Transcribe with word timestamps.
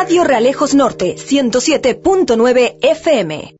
Radio 0.00 0.22
Realejos 0.22 0.76
Norte, 0.76 1.16
107.9 1.16 2.76
FM. 2.80 3.56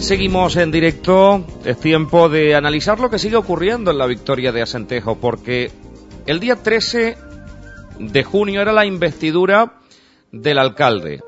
Seguimos 0.00 0.56
en 0.56 0.72
directo. 0.72 1.46
Es 1.64 1.78
tiempo 1.78 2.28
de 2.28 2.56
analizar 2.56 2.98
lo 2.98 3.08
que 3.08 3.20
sigue 3.20 3.36
ocurriendo 3.36 3.92
en 3.92 3.98
la 3.98 4.06
victoria 4.06 4.50
de 4.50 4.62
Asentejo, 4.62 5.18
porque 5.18 5.70
el 6.26 6.40
día 6.40 6.56
13 6.56 7.16
de 8.00 8.24
junio 8.24 8.60
era 8.60 8.72
la 8.72 8.86
investidura 8.86 9.78
del 10.32 10.58
alcalde. 10.58 11.20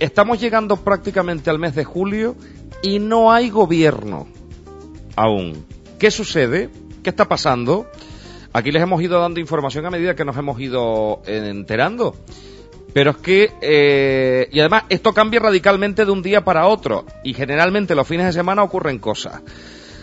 Estamos 0.00 0.38
llegando 0.38 0.76
prácticamente 0.76 1.48
al 1.48 1.58
mes 1.58 1.74
de 1.74 1.84
julio 1.84 2.36
y 2.82 2.98
no 2.98 3.32
hay 3.32 3.48
gobierno 3.48 4.28
aún. 5.18 5.66
¿Qué 5.98 6.10
sucede? 6.10 6.70
¿Qué 7.02 7.10
está 7.10 7.26
pasando? 7.26 7.90
Aquí 8.52 8.70
les 8.70 8.82
hemos 8.82 9.02
ido 9.02 9.20
dando 9.20 9.40
información 9.40 9.84
a 9.84 9.90
medida 9.90 10.14
que 10.14 10.24
nos 10.24 10.36
hemos 10.36 10.58
ido 10.60 11.20
enterando. 11.26 12.14
Pero 12.94 13.10
es 13.10 13.16
que, 13.18 13.52
eh, 13.60 14.48
y 14.50 14.60
además, 14.60 14.84
esto 14.88 15.12
cambia 15.12 15.40
radicalmente 15.40 16.04
de 16.04 16.10
un 16.10 16.22
día 16.22 16.44
para 16.44 16.66
otro. 16.66 17.04
Y 17.24 17.34
generalmente 17.34 17.94
los 17.94 18.06
fines 18.06 18.26
de 18.26 18.32
semana 18.32 18.62
ocurren 18.62 18.98
cosas. 18.98 19.42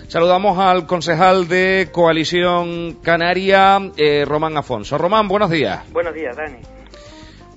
Saludamos 0.08 0.60
al 0.60 0.86
concejal 0.86 1.48
de 1.48 1.90
Coalición 1.92 2.98
Canaria, 3.02 3.80
eh, 3.98 4.24
Román 4.26 4.56
Afonso. 4.58 4.98
Román, 4.98 5.28
buenos 5.28 5.50
días. 5.50 5.82
Buenos 5.92 6.14
días, 6.14 6.36
Dani. 6.36 6.60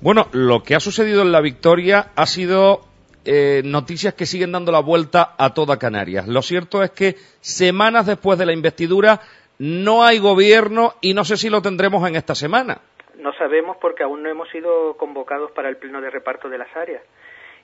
Bueno, 0.01 0.27
lo 0.31 0.63
que 0.63 0.75
ha 0.75 0.79
sucedido 0.79 1.21
en 1.21 1.31
la 1.31 1.41
victoria 1.41 2.11
ha 2.15 2.25
sido 2.25 2.88
eh, 3.25 3.61
noticias 3.65 4.13
que 4.13 4.25
siguen 4.25 4.51
dando 4.51 4.71
la 4.71 4.79
vuelta 4.79 5.35
a 5.37 5.53
toda 5.53 5.77
Canarias. 5.77 6.27
Lo 6.27 6.41
cierto 6.41 6.83
es 6.83 6.91
que 6.91 7.15
semanas 7.41 8.05
después 8.05 8.39
de 8.39 8.45
la 8.45 8.53
investidura 8.53 9.21
no 9.59 10.03
hay 10.03 10.19
gobierno 10.19 10.93
y 11.01 11.13
no 11.13 11.25
sé 11.25 11.37
si 11.37 11.49
lo 11.49 11.61
tendremos 11.61 12.07
en 12.07 12.15
esta 12.15 12.33
semana. 12.33 12.79
No 13.17 13.33
sabemos 13.33 13.77
porque 13.77 14.03
aún 14.03 14.23
no 14.23 14.29
hemos 14.29 14.49
sido 14.49 14.95
convocados 14.95 15.51
para 15.51 15.67
el 15.69 15.77
pleno 15.77 15.99
de 15.99 16.09
reparto 16.09 16.47
de 16.47 16.57
las 16.57 16.73
áreas. 16.75 17.03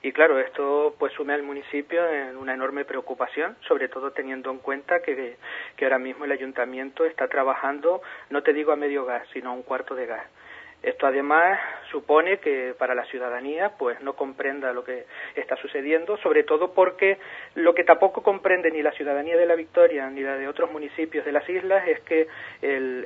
Y 0.02 0.12
claro, 0.12 0.38
esto 0.38 0.94
pues 0.98 1.12
sume 1.14 1.32
al 1.32 1.42
municipio 1.42 2.06
en 2.06 2.36
una 2.36 2.52
enorme 2.52 2.84
preocupación, 2.84 3.56
sobre 3.66 3.88
todo 3.88 4.12
teniendo 4.12 4.50
en 4.50 4.58
cuenta 4.58 5.00
que, 5.00 5.36
que 5.76 5.84
ahora 5.84 5.98
mismo 5.98 6.26
el 6.26 6.32
ayuntamiento 6.32 7.06
está 7.06 7.28
trabajando, 7.28 8.02
no 8.30 8.42
te 8.42 8.52
digo 8.52 8.72
a 8.72 8.76
medio 8.76 9.06
gas, 9.06 9.26
sino 9.32 9.50
a 9.50 9.52
un 9.54 9.62
cuarto 9.62 9.94
de 9.94 10.06
gas. 10.06 10.26
Esto 10.86 11.08
además 11.08 11.58
supone 11.90 12.38
que 12.38 12.72
para 12.78 12.94
la 12.94 13.04
ciudadanía 13.06 13.72
pues 13.76 14.00
no 14.02 14.12
comprenda 14.12 14.72
lo 14.72 14.84
que 14.84 15.04
está 15.34 15.56
sucediendo, 15.56 16.16
sobre 16.18 16.44
todo 16.44 16.74
porque 16.74 17.18
lo 17.56 17.74
que 17.74 17.82
tampoco 17.82 18.22
comprende 18.22 18.70
ni 18.70 18.82
la 18.82 18.92
ciudadanía 18.92 19.36
de 19.36 19.46
la 19.46 19.56
Victoria 19.56 20.08
ni 20.10 20.20
la 20.20 20.36
de 20.36 20.46
otros 20.46 20.70
municipios 20.70 21.24
de 21.24 21.32
las 21.32 21.48
islas 21.48 21.88
es 21.88 21.98
que 22.02 22.28
el, 22.62 23.04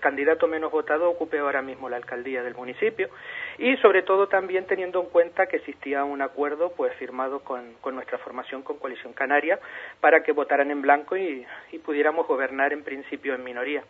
candidato 0.00 0.48
menos 0.48 0.72
votado 0.72 1.08
ocupe 1.08 1.38
ahora 1.38 1.62
mismo 1.62 1.88
la 1.88 1.98
alcaldía 1.98 2.42
del 2.42 2.56
municipio 2.56 3.10
y 3.58 3.76
sobre 3.76 4.02
todo 4.02 4.26
también 4.26 4.66
teniendo 4.66 5.00
en 5.00 5.06
cuenta 5.06 5.46
que 5.46 5.58
existía 5.58 6.02
un 6.02 6.20
acuerdo 6.20 6.72
pues 6.72 6.92
firmado 6.94 7.44
con 7.44 7.94
nuestra 7.94 8.18
formación 8.18 8.62
con 8.62 8.78
Coalición 8.78 9.12
Canaria 9.12 9.60
para 10.00 10.24
que 10.24 10.32
votaran 10.32 10.72
en 10.72 10.82
blanco 10.82 11.16
y 11.16 11.46
pudiéramos 11.84 12.26
gobernar 12.26 12.72
en 12.72 12.82
principio 12.82 13.36
en 13.36 13.44
minoría. 13.44 13.84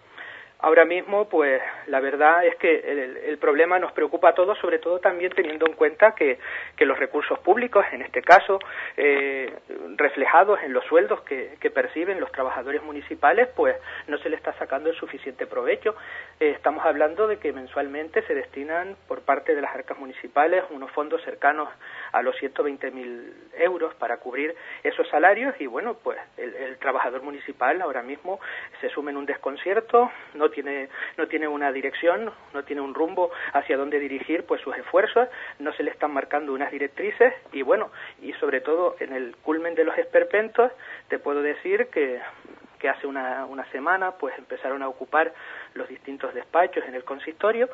Ahora 0.63 0.85
mismo, 0.85 1.27
pues 1.27 1.63
la 1.87 2.01
verdad 2.01 2.45
es 2.45 2.55
que 2.57 2.81
el, 3.27 3.39
problema 3.39 3.79
nos 3.79 3.93
preocupa 3.93 4.31
a 4.31 4.35
todos, 4.35 4.59
sobre 4.59 4.79
todo 4.79 4.99
también 4.99 5.33
teniendo 5.33 5.67
en 5.67 5.73
cuenta 5.73 6.15
que, 6.15 6.39
los 6.81 6.99
recursos 6.99 7.39
públicos, 7.39 7.85
en 7.93 8.03
este 8.03 8.21
caso, 8.21 8.59
eh, 8.97 9.53
reflejados 9.97 10.61
en 10.63 10.73
los 10.73 10.85
sueldos 10.87 11.23
que, 11.23 11.71
perciben 11.71 12.21
los 12.21 12.33
trabajadores 12.33 12.83
municipales, 12.83 13.49
pues 13.55 13.77
no 14.09 14.19
se 14.19 14.29
le 14.29 14.37
está 14.37 14.53
sacando 14.55 14.91
el 14.91 14.97
suficiente 14.97 15.47
provecho. 15.47 15.95
Eh, 16.41 16.51
estamos 16.51 16.85
hablando 16.85 17.29
de 17.29 17.39
que 17.39 17.53
mensualmente 17.53 18.23
se 18.27 18.35
destinan 18.35 18.97
por 19.07 19.23
parte 19.23 19.55
de 19.55 19.63
las 19.63 19.75
arcas 19.75 19.99
municipales 19.99 20.65
unos 20.71 20.91
fondos 20.91 21.23
cercanos 21.23 21.69
a 22.13 22.23
los 22.23 22.35
120.000 22.37 23.33
euros 23.61 23.95
para 23.95 24.17
cubrir 24.19 24.55
esos 24.83 25.09
salarios 25.09 25.55
y 25.61 25.67
bueno, 25.67 25.97
pues 26.03 26.19
el, 26.37 26.55
el 26.57 26.79
trabajador 26.79 27.23
municipal 27.23 27.81
ahora 27.81 28.03
mismo 28.03 28.41
se 28.81 28.89
sume 28.91 29.13
en 29.13 29.17
un 29.17 29.27
desconcierto, 29.27 30.11
tiene, 30.51 30.89
no 31.17 31.27
tiene 31.27 31.49
una 31.49 31.73
dirección, 31.73 32.33
no 32.53 32.65
tiene 32.65 32.83
un 32.83 32.95
rumbo 32.95 33.31
hacia 33.53 33.77
dónde 33.77 33.99
dirigir 33.99 34.45
pues 34.45 34.61
sus 34.61 34.77
esfuerzos, 34.77 35.29
no 35.59 35.73
se 35.73 35.83
le 35.83 35.91
están 35.91 36.13
marcando 36.13 36.53
unas 36.53 36.71
directrices 36.71 37.35
y 37.53 37.63
bueno, 37.63 37.91
y 38.23 38.33
sobre 38.35 38.61
todo 38.61 38.97
en 39.01 39.13
el 39.13 39.37
culmen 39.37 39.75
de 39.75 39.85
los 39.85 39.97
esperpentos 39.99 40.73
te 41.09 41.19
puedo 41.19 41.43
decir 41.43 41.89
que 41.89 42.21
que 42.81 42.89
hace 42.89 43.07
una, 43.07 43.45
una 43.45 43.65
semana 43.71 44.13
pues 44.13 44.37
empezaron 44.39 44.83
a 44.83 44.89
ocupar 44.89 45.33
los 45.75 45.87
distintos 45.89 46.35
despachos 46.35 46.83
en 46.87 46.95
el 46.95 47.05
consistorio 47.05 47.69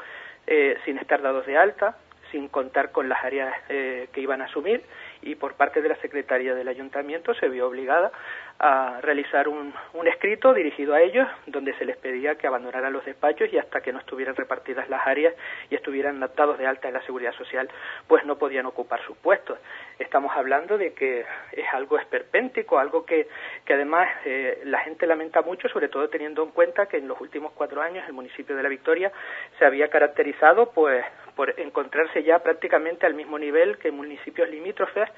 eh, 0.47 0.77
sin 0.85 0.99
estar 0.99 1.23
dados 1.23 1.47
de 1.47 1.57
alta, 1.57 1.97
sin 2.31 2.49
contar 2.49 2.93
con 2.93 3.09
las 3.09 3.25
áreas 3.25 3.55
eh, 3.69 4.09
que 4.13 4.21
iban 4.21 4.43
a 4.43 4.47
asumir 4.47 4.83
y 5.27 5.35
por 5.35 5.55
parte 5.55 5.83
de 5.83 5.89
la 5.89 5.97
Secretaría 5.97 6.55
del 6.55 6.69
Ayuntamiento 6.69 7.35
se 7.35 7.49
vio 7.49 7.67
obligada 7.67 8.13
a 8.59 9.01
realizar 9.03 9.49
un, 9.49 9.75
escrito 10.07 10.55
dirigido 10.55 10.95
a 10.95 11.03
ellos 11.03 11.27
donde 11.47 11.75
se 11.75 11.85
les 11.85 11.97
pedía 11.97 12.37
que 12.37 12.47
abandonaran 12.47 12.93
los 12.93 13.05
despachos 13.05 13.53
y 13.53 13.59
hasta 13.59 13.81
que 13.81 13.93
no 13.93 13.99
estuvieran 13.99 14.37
repartidas 14.37 14.89
las 14.89 15.05
áreas 15.07 15.35
y 15.69 15.75
estuvieran 15.75 16.21
dados 16.21 16.57
de 16.57 16.67
alta 16.67 16.89
en 16.89 16.95
la 16.95 17.03
seguridad 17.03 17.33
social 17.33 17.69
pues 18.07 18.25
no 18.25 18.39
podían 18.39 18.67
ocupar 18.67 19.03
sus 19.05 19.17
puestos. 19.19 19.59
Estamos 19.99 20.35
hablando 20.37 20.79
de 20.79 20.95
que 20.95 21.27
es 21.53 21.67
algo 21.73 21.99
esperpéntico, 21.99 22.79
algo 22.79 23.05
que, 23.05 23.29
que 23.65 23.75
además 23.75 24.09
eh, 24.25 24.63
la 24.65 24.79
gente 24.81 25.07
lamenta 25.07 25.43
mucho, 25.43 25.69
sobre 25.69 25.89
todo 25.89 26.09
teniendo 26.09 26.45
en 26.45 26.51
cuenta 26.51 26.87
que 26.87 26.99
en 26.99 27.09
los 27.09 27.21
últimos 27.21 27.53
cuatro 27.53 27.83
años 27.83 28.05
el 28.07 28.13
municipio 28.13 28.57
de 28.57 28.63
La 28.63 28.69
Victoria 28.69 29.11
se 29.59 29.67
había 29.67 29.89
caracterizado 29.89 30.71
pues 30.71 31.05
por 31.37 31.55
encontrarse 31.61 32.25
ya 32.25 32.39
prácticamente 32.39 33.07
al 33.07 33.15
mismo 33.15 33.39
nivel 33.39 33.77
que 33.77 33.93
municipios 33.93 34.49
limítrofes 34.49 35.09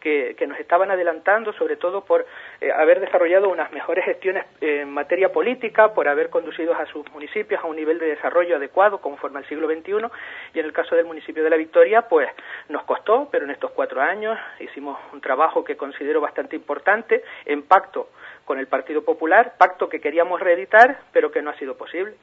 que, 0.00 0.46
nos 0.46 0.58
estaban 0.58 0.90
adelantando, 0.90 1.52
sobre 1.52 1.76
todo 1.76 2.04
por 2.04 2.26
eh, 2.60 2.70
haber 2.70 3.00
desarrollado 3.00 3.48
unas 3.48 3.72
mejores 3.72 4.04
gestiones 4.04 4.44
en 4.60 4.88
materia 4.88 5.32
política, 5.32 5.92
por 5.92 6.08
haber 6.08 6.30
conducido 6.30 6.74
a 6.74 6.86
sus 6.86 7.10
municipios 7.12 7.62
a 7.62 7.66
un 7.66 7.76
nivel 7.76 7.98
de 7.98 8.06
desarrollo 8.06 8.56
adecuado 8.56 8.98
conforme 8.98 9.38
al 9.38 9.46
siglo 9.46 9.66
XXI, 9.66 10.06
y 10.54 10.60
en 10.60 10.64
el 10.64 10.72
caso 10.72 10.94
del 10.94 11.06
municipio 11.06 11.42
de 11.42 11.50
La 11.50 11.56
Victoria, 11.56 12.02
pues 12.02 12.28
nos 12.68 12.84
costó, 12.84 13.28
pero 13.30 13.44
en 13.44 13.50
estos 13.50 13.72
cuatro 13.72 14.00
años 14.00 14.38
hicimos 14.60 14.98
un 15.12 15.20
trabajo 15.20 15.64
que 15.64 15.76
considero 15.76 16.20
bastante 16.20 16.56
importante 16.56 17.22
en 17.44 17.62
pacto 17.62 18.08
con 18.44 18.58
el 18.60 18.68
Partido 18.68 19.04
Popular, 19.04 19.54
pacto 19.58 19.88
que 19.88 20.00
queríamos 20.00 20.40
reeditar, 20.40 21.00
pero 21.12 21.32
que 21.32 21.42
no 21.42 21.50
ha 21.50 21.58
sido 21.58 21.76
posible. 21.76 22.14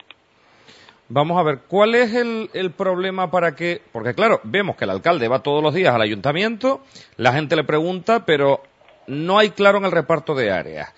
Vamos 1.08 1.38
a 1.38 1.42
ver, 1.42 1.58
¿cuál 1.68 1.94
es 1.94 2.14
el, 2.14 2.48
el, 2.54 2.70
problema 2.70 3.30
para 3.30 3.54
que.? 3.54 3.82
Porque, 3.92 4.14
claro, 4.14 4.40
vemos 4.44 4.76
que 4.76 4.84
el 4.84 4.90
alcalde 4.90 5.28
va 5.28 5.42
todos 5.42 5.62
los 5.62 5.74
días 5.74 5.94
al 5.94 6.00
ayuntamiento, 6.00 6.82
la 7.16 7.32
gente 7.32 7.56
le 7.56 7.64
pregunta, 7.64 8.24
pero 8.24 8.62
no 9.06 9.38
hay 9.38 9.50
claro 9.50 9.78
en 9.78 9.84
el 9.84 9.92
reparto 9.92 10.34
de 10.34 10.50
áreas. 10.50 10.94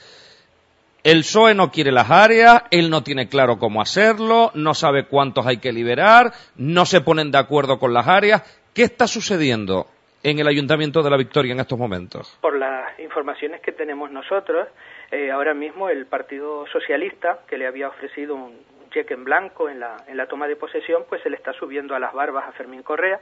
El 1.03 1.21
PSOE 1.21 1.55
no 1.55 1.71
quiere 1.71 1.93
las 1.93 2.11
áreas, 2.11 2.65
él 2.71 2.91
no 2.91 3.03
tiene 3.03 3.29
claro 3.29 3.59
cómo 3.59 3.81
hacerlo, 3.81 4.51
no 4.55 4.75
sabe 4.75 5.07
cuántos 5.07 5.47
hay 5.47 5.59
que 5.59 5.73
liberar, 5.73 6.33
no 6.57 6.85
se 6.85 7.01
ponen 7.01 7.31
de 7.31 7.39
acuerdo 7.39 7.79
con 7.79 7.93
las 7.95 8.09
áreas. 8.09 8.43
¿Qué 8.75 8.83
está 8.83 9.07
sucediendo 9.07 9.87
en 10.23 10.39
el 10.41 10.49
Ayuntamiento 10.49 11.03
de 11.03 11.11
la 11.11 11.17
Victoria 11.17 11.53
en 11.53 11.61
estos 11.61 11.79
momentos? 11.79 12.37
Por 12.41 12.59
las 12.59 12.99
informaciones 12.99 13.61
que 13.61 13.71
tenemos 13.71 14.11
nosotros, 14.11 14.67
eh, 15.13 15.31
ahora 15.31 15.55
mismo 15.55 15.89
el 15.89 16.07
Partido 16.07 16.67
Socialista, 16.73 17.39
que 17.49 17.57
le 17.57 17.69
había 17.69 17.89
ofrecido 17.89 18.35
un, 18.35 18.59
cheque 18.97 19.13
en 19.13 19.25
blanco 19.25 19.69
en 19.69 19.81
la, 19.81 20.05
en 20.07 20.17
la 20.17 20.27
toma 20.27 20.49
de 20.49 20.57
posesión, 20.57 21.05
pues 21.07 21.23
se 21.23 21.29
le 21.29 21.37
está 21.37 21.53
subiendo 21.53 21.95
a 21.95 21.99
las 21.99 22.15
barbas 22.15 22.49
a 22.49 22.53
Fermín 22.53 22.83
Correa 22.83 23.21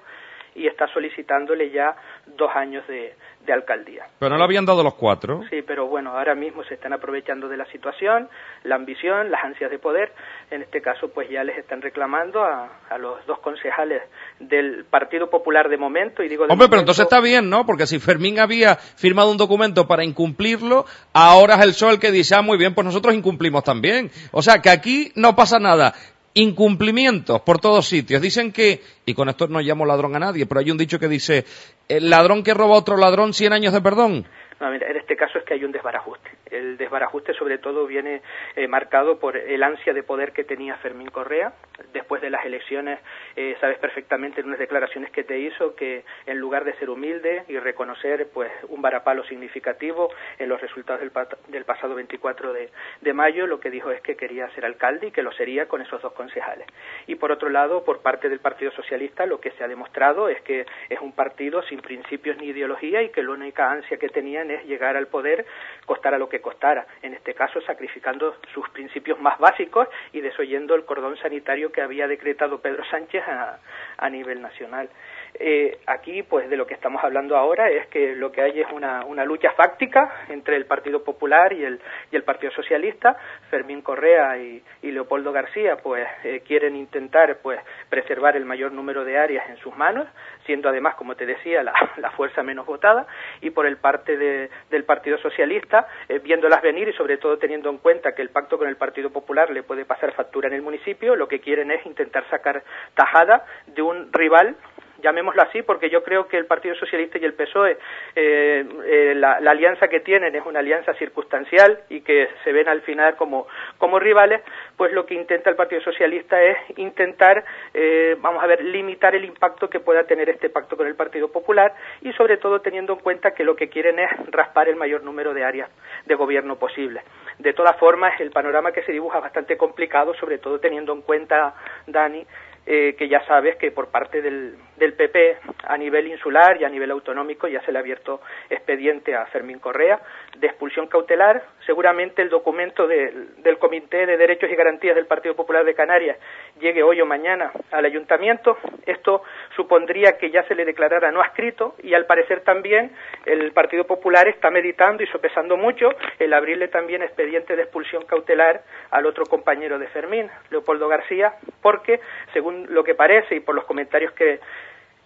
y 0.54 0.66
está 0.66 0.86
solicitándole 0.88 1.70
ya 1.70 1.96
dos 2.26 2.50
años 2.54 2.86
de, 2.86 3.14
de 3.44 3.52
alcaldía. 3.52 4.06
Pero 4.18 4.30
no 4.30 4.38
le 4.38 4.44
habían 4.44 4.64
dado 4.64 4.82
los 4.82 4.94
cuatro. 4.94 5.42
Sí, 5.50 5.62
pero 5.62 5.86
bueno, 5.86 6.16
ahora 6.16 6.34
mismo 6.34 6.64
se 6.64 6.74
están 6.74 6.92
aprovechando 6.92 7.48
de 7.48 7.56
la 7.56 7.66
situación, 7.66 8.28
la 8.62 8.76
ambición, 8.76 9.30
las 9.30 9.44
ansias 9.44 9.70
de 9.70 9.78
poder. 9.78 10.12
En 10.50 10.62
este 10.62 10.80
caso, 10.80 11.08
pues 11.08 11.28
ya 11.30 11.44
les 11.44 11.58
están 11.58 11.82
reclamando 11.82 12.42
a, 12.42 12.80
a 12.88 12.98
los 12.98 13.24
dos 13.26 13.38
concejales 13.40 14.02
del 14.38 14.84
Partido 14.84 15.28
Popular 15.28 15.68
de 15.68 15.76
momento. 15.76 16.22
Y 16.22 16.28
digo 16.28 16.46
Hombre, 16.48 16.68
pero 16.68 16.80
entonces 16.80 17.04
está 17.04 17.20
bien, 17.20 17.50
¿no? 17.50 17.66
Porque 17.66 17.86
si 17.86 17.98
Fermín 17.98 18.38
había 18.38 18.76
firmado 18.76 19.30
un 19.30 19.36
documento 19.36 19.86
para 19.86 20.04
incumplirlo, 20.04 20.86
ahora 21.12 21.56
es 21.56 21.62
el 21.62 21.74
sol 21.74 21.98
que 21.98 22.10
dice, 22.10 22.34
ah, 22.34 22.42
muy 22.42 22.58
bien, 22.58 22.74
pues 22.74 22.84
nosotros 22.84 23.14
incumplimos 23.14 23.64
también. 23.64 24.10
O 24.32 24.42
sea, 24.42 24.60
que 24.62 24.70
aquí 24.70 25.12
no 25.16 25.36
pasa 25.36 25.58
nada 25.58 25.94
incumplimientos 26.34 27.40
por 27.42 27.60
todos 27.60 27.86
sitios. 27.86 28.20
Dicen 28.20 28.52
que, 28.52 28.80
y 29.06 29.14
con 29.14 29.28
esto 29.28 29.46
no 29.48 29.60
llamo 29.60 29.86
ladrón 29.86 30.16
a 30.16 30.18
nadie, 30.18 30.46
pero 30.46 30.60
hay 30.60 30.70
un 30.70 30.78
dicho 30.78 30.98
que 30.98 31.08
dice, 31.08 31.44
el 31.88 32.10
ladrón 32.10 32.42
que 32.42 32.54
roba 32.54 32.74
a 32.74 32.78
otro 32.78 32.96
ladrón, 32.96 33.32
100 33.32 33.52
años 33.52 33.72
de 33.72 33.80
perdón. 33.80 34.26
No, 34.60 34.70
mira, 34.70 34.88
en 34.88 34.96
este 34.96 35.16
caso 35.16 35.38
es 35.38 35.44
que 35.44 35.54
hay 35.54 35.64
un 35.64 35.72
desbarajuste. 35.72 36.30
el 36.50 36.76
desbarajuste 36.76 37.34
sobre 37.34 37.58
todo 37.58 37.86
viene 37.86 38.22
eh, 38.56 38.68
marcado 38.68 39.18
por 39.18 39.36
el 39.36 39.62
ansia 39.62 39.92
de 39.92 40.02
poder 40.02 40.32
que 40.32 40.44
tenía 40.44 40.76
Fermín 40.76 41.08
Correa. 41.08 41.52
Después 41.92 42.22
de 42.22 42.30
las 42.30 42.44
elecciones, 42.44 43.00
eh, 43.36 43.56
sabes 43.60 43.78
perfectamente 43.78 44.40
en 44.40 44.46
unas 44.46 44.58
declaraciones 44.58 45.10
que 45.10 45.24
te 45.24 45.38
hizo 45.38 45.74
que 45.74 46.04
en 46.26 46.38
lugar 46.38 46.64
de 46.64 46.74
ser 46.74 46.90
humilde 46.90 47.44
y 47.48 47.58
reconocer 47.58 48.28
pues 48.32 48.50
un 48.68 48.80
varapalo 48.82 49.24
significativo 49.24 50.12
en 50.38 50.48
los 50.48 50.60
resultados 50.60 51.00
del, 51.00 51.12
del 51.48 51.64
pasado 51.64 51.94
24 51.94 52.52
de, 52.52 52.70
de 53.00 53.12
mayo, 53.12 53.46
lo 53.46 53.60
que 53.60 53.70
dijo 53.70 53.90
es 53.90 54.00
que 54.02 54.16
quería 54.16 54.48
ser 54.50 54.64
alcalde 54.64 55.08
y 55.08 55.10
que 55.10 55.22
lo 55.22 55.32
sería 55.32 55.66
con 55.66 55.82
esos 55.82 56.00
dos 56.00 56.12
concejales. 56.12 56.66
Y 57.06 57.16
por 57.16 57.32
otro 57.32 57.48
lado, 57.48 57.84
por 57.84 58.02
parte 58.02 58.28
del 58.28 58.40
Partido 58.40 58.70
Socialista, 58.72 59.26
lo 59.26 59.40
que 59.40 59.50
se 59.52 59.64
ha 59.64 59.68
demostrado 59.68 60.28
es 60.28 60.40
que 60.42 60.66
es 60.88 61.00
un 61.00 61.12
partido 61.12 61.62
sin 61.62 61.80
principios 61.80 62.36
ni 62.38 62.46
ideología 62.46 63.02
y 63.02 63.10
que 63.10 63.22
la 63.22 63.30
única 63.30 63.70
ansia 63.70 63.96
que 63.96 64.08
tenían 64.08 64.50
es 64.50 64.64
llegar 64.64 64.96
al 64.96 65.08
poder, 65.08 65.44
costara 65.86 66.18
lo 66.18 66.28
que 66.28 66.40
costara. 66.40 66.86
En 67.02 67.14
este 67.14 67.34
caso, 67.34 67.60
sacrificando 67.62 68.36
sus 68.52 68.68
principios 68.70 69.20
más 69.20 69.38
básicos 69.38 69.88
y 70.12 70.20
desoyendo 70.20 70.74
el 70.74 70.84
cordón 70.84 71.16
sanitario 71.16 71.63
que 71.72 71.82
había 71.82 72.08
decretado 72.08 72.60
Pedro 72.60 72.84
Sánchez 72.90 73.22
a, 73.26 73.58
a 73.96 74.10
nivel 74.10 74.42
nacional. 74.42 74.88
Eh, 75.36 75.78
aquí, 75.86 76.22
pues 76.22 76.48
de 76.48 76.56
lo 76.56 76.66
que 76.66 76.74
estamos 76.74 77.02
hablando 77.02 77.36
ahora 77.36 77.68
es 77.68 77.88
que 77.88 78.14
lo 78.14 78.30
que 78.30 78.40
hay 78.40 78.60
es 78.60 78.70
una, 78.72 79.04
una 79.04 79.24
lucha 79.24 79.50
fáctica 79.52 80.26
entre 80.28 80.56
el 80.56 80.66
Partido 80.66 81.02
Popular 81.02 81.52
y 81.52 81.64
el, 81.64 81.80
y 82.12 82.16
el 82.16 82.22
Partido 82.22 82.52
Socialista. 82.52 83.16
Fermín 83.50 83.82
Correa 83.82 84.38
y, 84.38 84.62
Leopoldo 84.82 85.32
García, 85.32 85.76
pues 85.82 86.06
eh, 86.22 86.42
quieren 86.46 86.76
intentar, 86.76 87.38
pues, 87.42 87.58
preservar 87.88 88.36
el 88.36 88.44
mayor 88.44 88.70
número 88.70 89.04
de 89.04 89.18
áreas 89.18 89.50
en 89.50 89.56
sus 89.56 89.76
manos, 89.76 90.06
siendo 90.46 90.68
además, 90.68 90.94
como 90.94 91.16
te 91.16 91.26
decía, 91.26 91.64
la, 91.64 91.72
la 91.96 92.12
fuerza 92.12 92.44
menos 92.44 92.64
votada. 92.64 93.04
Y 93.40 93.50
por 93.50 93.66
el 93.66 93.78
parte 93.78 94.16
de, 94.16 94.50
del 94.70 94.84
Partido 94.84 95.18
Socialista, 95.18 95.88
eh, 96.08 96.20
viéndolas 96.20 96.62
venir 96.62 96.86
y 96.88 96.92
sobre 96.92 97.18
todo 97.18 97.38
teniendo 97.38 97.70
en 97.70 97.78
cuenta 97.78 98.14
que 98.14 98.22
el 98.22 98.30
pacto 98.30 98.56
con 98.56 98.68
el 98.68 98.76
Partido 98.76 99.10
Popular 99.10 99.50
le 99.50 99.64
puede 99.64 99.84
pasar 99.84 100.12
factura 100.12 100.46
en 100.46 100.54
el 100.54 100.62
municipio, 100.62 101.16
lo 101.16 101.26
que 101.26 101.40
quieren 101.40 101.72
es 101.72 101.84
intentar 101.86 102.24
sacar 102.30 102.62
tajada 102.94 103.44
de 103.66 103.82
un 103.82 104.12
rival 104.12 104.56
llamémoslo 105.04 105.42
así, 105.42 105.62
porque 105.62 105.90
yo 105.90 106.02
creo 106.02 106.26
que 106.26 106.38
el 106.38 106.46
Partido 106.46 106.74
Socialista 106.74 107.18
y 107.18 107.24
el 107.24 107.34
PSOE, 107.34 107.76
eh, 108.16 108.64
eh, 108.86 109.12
la, 109.14 109.38
la, 109.40 109.50
alianza 109.50 109.86
que 109.88 110.00
tienen 110.00 110.34
es 110.34 110.44
una 110.46 110.60
alianza 110.60 110.94
circunstancial 110.94 111.80
y 111.90 112.00
que 112.00 112.28
se 112.42 112.52
ven 112.52 112.68
al 112.68 112.80
final 112.80 113.14
como, 113.16 113.46
como 113.78 113.98
rivales, 113.98 114.40
pues 114.76 114.92
lo 114.92 115.04
que 115.04 115.14
intenta 115.14 115.50
el 115.50 115.56
Partido 115.56 115.82
Socialista 115.82 116.42
es 116.42 116.56
intentar, 116.78 117.44
eh, 117.74 118.16
vamos 118.18 118.42
a 118.42 118.46
ver, 118.46 118.64
limitar 118.64 119.14
el 119.14 119.24
impacto 119.24 119.68
que 119.68 119.80
pueda 119.80 120.04
tener 120.04 120.30
este 120.30 120.48
pacto 120.48 120.76
con 120.76 120.86
el 120.86 120.96
Partido 120.96 121.30
Popular 121.30 121.74
y 122.00 122.12
sobre 122.14 122.38
todo 122.38 122.60
teniendo 122.60 122.94
en 122.94 123.00
cuenta 123.00 123.32
que 123.32 123.44
lo 123.44 123.54
que 123.54 123.68
quieren 123.68 123.98
es 123.98 124.10
raspar 124.30 124.68
el 124.68 124.76
mayor 124.76 125.02
número 125.02 125.34
de 125.34 125.44
áreas 125.44 125.68
de 126.06 126.14
gobierno 126.14 126.56
posible. 126.56 127.02
De 127.38 127.52
todas 127.52 127.76
formas, 127.76 128.18
el 128.20 128.30
panorama 128.30 128.72
que 128.72 128.82
se 128.82 128.92
dibuja 128.92 129.18
es 129.18 129.24
bastante 129.24 129.58
complicado, 129.58 130.14
sobre 130.14 130.38
todo 130.38 130.58
teniendo 130.58 130.94
en 130.94 131.02
cuenta, 131.02 131.54
Dani, 131.86 132.24
eh, 132.66 132.94
que 132.96 133.08
ya 133.08 133.24
sabes 133.26 133.56
que 133.56 133.70
por 133.70 133.90
parte 133.90 134.22
del, 134.22 134.56
del, 134.76 134.94
PP 134.94 135.36
a 135.64 135.76
nivel 135.76 136.08
insular 136.08 136.60
y 136.60 136.64
a 136.64 136.68
nivel 136.68 136.90
autonómico 136.90 137.46
ya 137.46 137.60
se 137.62 137.72
le 137.72 137.78
ha 137.78 137.80
abierto 137.80 138.22
expediente 138.48 139.14
a 139.14 139.26
Fermín 139.26 139.58
Correa 139.58 140.00
de 140.38 140.46
expulsión 140.46 140.86
cautelar. 140.86 141.44
Seguramente 141.66 142.22
el 142.22 142.30
documento 142.30 142.86
de, 142.86 143.12
del 143.38 143.58
Comité 143.58 144.06
de 144.06 144.16
Derechos 144.16 144.50
y 144.50 144.56
Garantías 144.56 144.94
del 144.94 145.06
Partido 145.06 145.34
Popular 145.36 145.64
de 145.64 145.74
Canarias 145.74 146.16
llegue 146.60 146.82
hoy 146.82 147.00
o 147.00 147.06
mañana 147.06 147.52
al 147.70 147.84
ayuntamiento. 147.84 148.56
Esto 148.86 149.22
supondría 149.56 150.18
que 150.18 150.30
ya 150.30 150.42
se 150.44 150.54
le 150.54 150.64
declarara 150.64 151.10
no 151.10 151.20
adscrito 151.20 151.74
y 151.82 151.94
al 151.94 152.06
parecer 152.06 152.40
también 152.40 152.92
el 153.26 153.52
Partido 153.52 153.84
Popular 153.84 154.28
está 154.28 154.50
meditando 154.50 155.02
y 155.02 155.06
sopesando 155.08 155.56
mucho 155.56 155.90
el 156.18 156.32
abrirle 156.32 156.68
también 156.68 157.02
expediente 157.02 157.56
de 157.56 157.62
expulsión 157.62 158.04
cautelar 158.04 158.62
al 158.90 159.06
otro 159.06 159.24
compañero 159.26 159.78
de 159.78 159.88
Fermín, 159.88 160.30
Leopoldo 160.50 160.88
García, 160.88 161.34
porque 161.62 162.00
según 162.32 162.66
lo 162.70 162.84
que 162.84 162.94
parece 162.94 163.36
y 163.36 163.40
por 163.40 163.54
los 163.54 163.64
comentarios 163.64 164.12
que, 164.12 164.40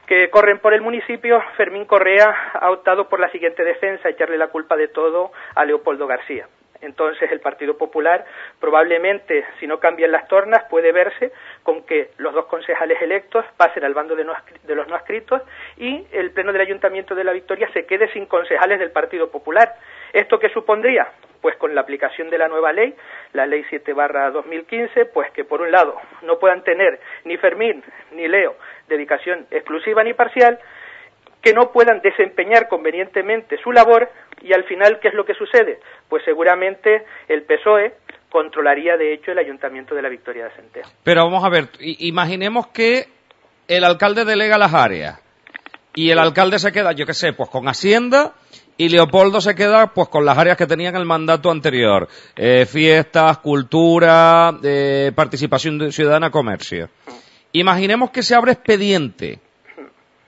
que 0.07 0.31
corren 0.31 0.59
por 0.59 0.75
el 0.75 0.81
municipio, 0.81 1.43
Fermín 1.57 1.85
Correa 1.85 2.53
ha 2.55 2.71
optado 2.71 3.09
por 3.09 3.21
la 3.21 3.31
siguiente 3.31 3.65
defensa, 3.65 4.09
echarle 4.09 4.39
la 4.39 4.49
culpa 4.49 4.77
de 4.77 4.89
todo 4.89 5.33
a 5.55 5.65
Leopoldo 5.65 6.07
García. 6.07 6.49
Entonces 6.81 7.31
el 7.33 7.41
Partido 7.41 7.77
Popular 7.77 8.25
probablemente, 8.61 9.45
si 9.59 9.67
no 9.67 9.81
cambian 9.81 10.13
las 10.13 10.29
tornas, 10.29 10.65
puede 10.71 10.93
verse 10.93 11.33
con 11.63 11.85
que 11.85 12.11
los 12.19 12.35
dos 12.35 12.47
concejales 12.47 13.01
electos 13.03 13.45
pasen 13.57 13.85
al 13.85 13.95
bando 13.95 14.15
de, 14.15 14.25
no, 14.25 14.35
de, 14.65 14.75
los 14.75 14.87
no 14.89 14.95
adscritos 14.95 15.43
y 15.77 16.07
el 16.13 16.31
Pleno 16.31 16.53
del 16.53 16.63
Ayuntamiento 16.63 17.15
de 17.15 17.25
la 17.25 17.33
Victoria 17.33 17.69
se 17.73 17.87
quede 17.87 18.13
sin 18.13 18.27
concejales 18.27 18.79
del 18.79 18.91
Partido 18.91 19.31
Popular. 19.31 19.75
¿Esto 20.13 20.39
qué 20.39 20.49
supondría? 20.51 21.09
Pues 21.41 21.57
con 21.57 21.75
la 21.75 21.83
aplicación 21.83 22.31
de 22.31 22.39
la 22.39 22.49
nueva 22.49 22.73
ley, 22.73 22.95
la 23.33 23.47
Ley 23.47 23.65
7 23.69 23.93
barra 23.93 24.31
2015, 24.31 25.07
pues 25.07 25.31
que 25.33 25.45
por 25.45 25.61
un 25.61 25.71
lado 25.71 25.97
no 26.23 26.39
puedan 26.39 26.63
tener 26.65 27.01
ni 27.25 27.37
Fermín 27.37 27.83
ni 28.13 28.27
Leo 28.27 28.57
dedicación 28.89 29.47
exclusiva 29.51 30.03
ni 30.03 30.15
parcial, 30.15 30.59
que 31.43 31.53
no 31.53 31.71
puedan 31.71 32.01
desempeñar 32.01 32.69
convenientemente 32.69 33.59
su 33.59 33.71
labor 33.73 34.11
y 34.43 34.53
al 34.53 34.65
final, 34.65 34.99
¿qué 35.01 35.09
es 35.09 35.15
lo 35.15 35.25
que 35.25 35.35
sucede? 35.35 35.81
Pues 36.09 36.25
seguramente 36.25 37.05
el 37.29 37.43
PSOE 37.43 37.95
controlaría 38.31 38.97
de 38.97 39.15
hecho 39.15 39.33
el 39.33 39.39
ayuntamiento 39.39 39.95
de 39.95 40.03
la 40.03 40.09
Victoria 40.09 40.45
de 40.45 40.51
Centeno. 40.51 40.89
Pero 41.03 41.25
vamos 41.25 41.45
a 41.45 41.49
ver, 41.49 41.69
imaginemos 41.81 42.69
que 42.69 43.09
el 43.67 43.85
alcalde 43.85 44.25
delega 44.25 44.59
las 44.59 44.75
áreas 44.75 45.21
y 45.95 46.11
el 46.11 46.19
alcalde 46.19 46.59
se 46.59 46.73
queda, 46.73 46.93
yo 46.93 47.07
qué 47.07 47.15
sé, 47.15 47.33
pues 47.33 47.49
con 47.51 47.67
Hacienda 47.69 48.35
y 48.77 48.89
Leopoldo 48.89 49.41
se 49.41 49.55
queda 49.55 49.93
pues 49.93 50.09
con 50.09 50.25
las 50.25 50.39
áreas 50.39 50.57
que 50.57 50.67
tenían 50.67 50.95
el 50.95 51.05
mandato 51.05 51.51
anterior, 51.51 52.09
eh, 52.37 52.65
fiestas, 52.67 53.39
cultura, 53.39 54.57
eh, 54.63 55.13
participación 55.15 55.91
ciudadana, 55.91 56.31
comercio. 56.31 56.89
Imaginemos 57.53 58.11
que 58.11 58.23
se 58.23 58.35
abre 58.35 58.53
expediente 58.53 59.41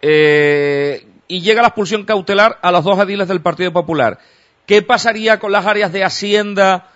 eh, 0.02 1.06
y 1.30 1.40
llega 1.42 1.62
la 1.62 1.68
expulsión 1.68 2.04
cautelar 2.04 2.58
a 2.60 2.72
los 2.72 2.84
dos 2.84 2.98
ediles 2.98 3.28
del 3.28 3.40
Partido 3.40 3.72
Popular. 3.72 4.18
¿Qué 4.66 4.82
pasaría 4.82 5.38
con 5.38 5.52
las 5.52 5.64
áreas 5.64 5.92
de 5.92 6.02
Hacienda 6.02 6.88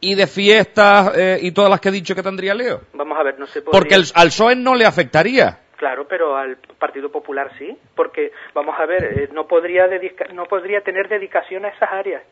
y 0.00 0.14
de 0.14 0.26
fiestas 0.26 1.12
eh, 1.16 1.38
y 1.42 1.52
todas 1.52 1.70
las 1.70 1.80
que 1.80 1.90
he 1.90 1.92
dicho 1.92 2.14
que 2.14 2.22
tendría 2.22 2.54
Leo? 2.54 2.80
Vamos 2.94 3.18
a 3.18 3.22
ver, 3.22 3.38
no 3.38 3.44
podría... 3.44 3.70
Porque 3.70 3.94
el, 3.94 4.04
al 4.14 4.28
PSOE 4.28 4.56
no 4.56 4.74
le 4.74 4.86
afectaría. 4.86 5.58
Claro, 5.76 6.06
pero 6.08 6.34
al 6.34 6.56
Partido 6.78 7.12
Popular 7.12 7.50
sí, 7.58 7.76
porque 7.94 8.32
vamos 8.54 8.74
a 8.78 8.86
ver, 8.86 9.04
eh, 9.04 9.28
no 9.32 9.46
podría 9.46 9.86
dedica 9.86 10.26
no 10.32 10.44
podría 10.46 10.80
tener 10.80 11.08
dedicación 11.08 11.64
a 11.66 11.68
esas 11.68 11.90
áreas, 11.92 12.22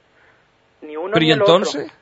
ni 0.82 0.96
uno 0.96 1.10
pero 1.12 1.20
ni 1.20 1.28
¿y 1.28 1.32
entonces? 1.32 1.84
Otro. 1.84 1.94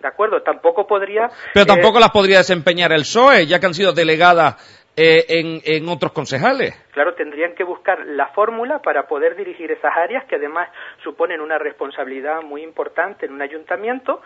De 0.00 0.08
acuerdo, 0.08 0.42
tampoco 0.42 0.86
podría. 0.86 1.30
Pero 1.54 1.66
tampoco 1.66 1.98
eh, 1.98 2.00
las 2.00 2.10
podría 2.10 2.38
desempeñar 2.38 2.92
el 2.92 3.02
PSOE, 3.02 3.46
ya 3.46 3.60
que 3.60 3.66
han 3.66 3.74
sido 3.74 3.92
delegadas 3.92 4.56
eh, 4.96 5.24
en, 5.28 5.60
en, 5.64 5.88
otros 5.88 6.12
concejales. 6.12 6.74
Claro, 6.92 7.14
tendrían 7.14 7.54
que 7.54 7.64
buscar 7.64 8.04
la 8.06 8.28
fórmula 8.28 8.80
para 8.80 9.06
poder 9.06 9.36
dirigir 9.36 9.70
esas 9.70 9.96
áreas 9.96 10.24
que 10.26 10.36
además 10.36 10.68
suponen 11.02 11.40
una 11.40 11.58
responsabilidad 11.58 12.42
muy 12.42 12.62
importante 12.62 13.26
en 13.26 13.32
un 13.32 13.42
ayuntamiento 13.42 14.20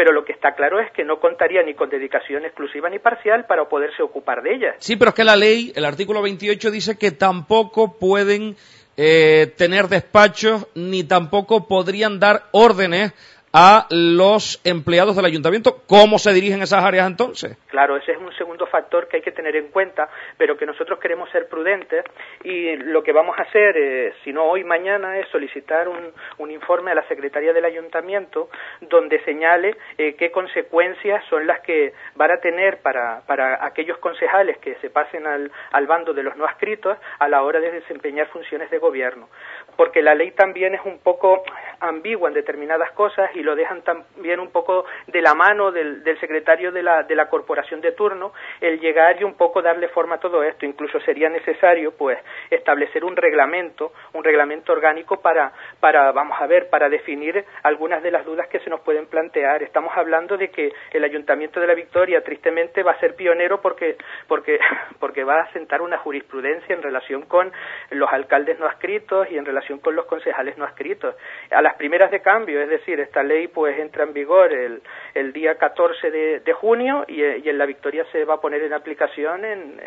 pero 0.00 0.12
lo 0.12 0.24
que 0.24 0.32
está 0.32 0.54
claro 0.54 0.80
es 0.80 0.90
que 0.92 1.04
no 1.04 1.20
contaría 1.20 1.62
ni 1.62 1.74
con 1.74 1.90
dedicación 1.90 2.46
exclusiva 2.46 2.88
ni 2.88 2.98
parcial 2.98 3.44
para 3.46 3.68
poderse 3.68 4.02
ocupar 4.02 4.42
de 4.42 4.54
ellas. 4.54 4.76
Sí, 4.78 4.96
pero 4.96 5.10
es 5.10 5.14
que 5.14 5.24
la 5.24 5.36
ley, 5.36 5.74
el 5.76 5.84
artículo 5.84 6.22
28 6.22 6.70
dice 6.70 6.96
que 6.96 7.10
tampoco 7.10 7.98
pueden 7.98 8.56
eh, 8.96 9.52
tener 9.58 9.88
despachos 9.88 10.66
ni 10.74 11.04
tampoco 11.04 11.66
podrían 11.68 12.18
dar 12.18 12.44
órdenes 12.52 13.12
a 13.52 13.86
los 13.90 14.60
empleados 14.64 15.16
del 15.16 15.24
ayuntamiento. 15.24 15.82
¿Cómo 15.86 16.18
se 16.18 16.32
dirigen 16.32 16.62
esas 16.62 16.84
áreas 16.84 17.06
entonces? 17.06 17.56
Claro, 17.68 17.96
ese 17.96 18.12
es 18.12 18.18
un 18.18 18.32
segundo 18.34 18.66
factor 18.66 19.08
que 19.08 19.16
hay 19.16 19.22
que 19.22 19.32
tener 19.32 19.56
en 19.56 19.68
cuenta, 19.68 20.08
pero 20.36 20.56
que 20.56 20.66
nosotros 20.66 20.98
queremos 21.00 21.30
ser 21.30 21.48
prudentes 21.48 22.04
y 22.44 22.76
lo 22.76 23.02
que 23.02 23.12
vamos 23.12 23.38
a 23.38 23.42
hacer, 23.42 23.76
eh, 23.76 24.14
si 24.24 24.32
no 24.32 24.44
hoy, 24.44 24.64
mañana, 24.64 25.18
es 25.18 25.28
solicitar 25.28 25.88
un, 25.88 26.12
un, 26.38 26.50
informe 26.50 26.90
a 26.90 26.94
la 26.94 27.06
Secretaría 27.08 27.52
del 27.52 27.64
Ayuntamiento 27.64 28.50
donde 28.80 29.22
señale 29.24 29.76
eh, 29.98 30.14
qué 30.14 30.30
consecuencias 30.30 31.24
son 31.28 31.46
las 31.46 31.60
que 31.60 31.92
van 32.16 32.30
a 32.30 32.38
tener 32.38 32.78
para, 32.82 33.22
para 33.26 33.64
aquellos 33.64 33.98
concejales 33.98 34.58
que 34.58 34.74
se 34.76 34.90
pasen 34.90 35.26
al, 35.26 35.50
al 35.72 35.86
bando 35.86 36.12
de 36.12 36.22
los 36.22 36.36
no 36.36 36.44
adscritos 36.44 36.98
a 37.18 37.28
la 37.28 37.42
hora 37.42 37.60
de 37.60 37.70
desempeñar 37.70 38.28
funciones 38.28 38.70
de 38.70 38.78
gobierno. 38.78 39.28
Porque 39.76 40.02
la 40.02 40.14
ley 40.14 40.32
también 40.32 40.74
es 40.74 40.80
un 40.84 40.98
poco 40.98 41.42
ambigua 41.80 42.28
en 42.28 42.34
determinadas 42.34 42.92
cosas 42.92 43.30
y 43.34 43.42
lo 43.42 43.56
dejan 43.56 43.82
también 43.82 44.38
un 44.40 44.50
poco 44.50 44.84
de 45.06 45.22
la 45.22 45.34
mano 45.34 45.72
del, 45.72 46.04
del 46.04 46.18
secretario 46.20 46.72
de 46.72 46.82
la, 46.82 47.02
de 47.02 47.14
la 47.14 47.28
corporación 47.28 47.80
de 47.80 47.92
turno 47.92 48.32
el 48.60 48.80
llegar 48.80 49.20
y 49.20 49.24
un 49.24 49.34
poco 49.34 49.62
darle 49.62 49.88
forma 49.88 50.16
a 50.16 50.20
todo 50.20 50.42
esto. 50.42 50.66
Incluso 50.66 51.00
sería 51.00 51.28
necesario, 51.28 51.92
pues, 51.92 52.18
establecer 52.50 53.04
un 53.04 53.16
reglamento, 53.16 53.92
un 54.12 54.24
reglamento 54.24 54.72
orgánico 54.72 55.20
para, 55.20 55.52
para, 55.80 56.12
vamos 56.12 56.40
a 56.40 56.46
ver, 56.46 56.68
para 56.68 56.88
definir 56.88 57.44
algunas 57.62 58.02
de 58.02 58.10
las 58.10 58.24
dudas 58.24 58.48
que 58.48 58.60
se 58.60 58.70
nos 58.70 58.80
pueden 58.80 59.06
plantear. 59.06 59.62
Estamos 59.62 59.92
hablando 59.96 60.36
de 60.36 60.50
que 60.50 60.72
el 60.92 61.04
Ayuntamiento 61.04 61.60
de 61.60 61.66
la 61.66 61.74
Victoria, 61.74 62.22
tristemente, 62.22 62.82
va 62.82 62.92
a 62.92 63.00
ser 63.00 63.14
pionero 63.14 63.60
porque, 63.60 63.96
porque, 64.26 64.58
porque 65.00 65.24
va 65.24 65.40
a 65.42 65.52
sentar 65.52 65.82
una 65.82 65.98
jurisprudencia 65.98 66.74
en 66.74 66.82
relación 66.82 67.22
con 67.22 67.52
los 67.90 68.12
alcaldes 68.12 68.58
no 68.58 68.66
adscritos 68.66 69.30
y 69.30 69.38
en 69.38 69.44
relación 69.44 69.69
con 69.78 69.94
los 69.94 70.06
concejales 70.06 70.58
no 70.58 70.64
adscritos. 70.64 71.14
A 71.50 71.62
las 71.62 71.74
primeras 71.74 72.10
de 72.10 72.20
cambio, 72.20 72.60
es 72.60 72.68
decir, 72.68 73.00
esta 73.00 73.22
ley 73.22 73.48
pues 73.48 73.78
entra 73.78 74.04
en 74.04 74.12
vigor 74.12 74.52
el, 74.52 74.82
el 75.14 75.32
día 75.32 75.56
14 75.56 76.10
de, 76.10 76.52
junio 76.52 77.04
y, 77.06 77.22
y, 77.22 77.48
en 77.48 77.58
la 77.58 77.66
Victoria 77.66 78.04
se 78.10 78.24
va 78.24 78.34
a 78.34 78.40
poner 78.40 78.62
en 78.62 78.72
aplicación 78.72 79.44
en, 79.44 79.80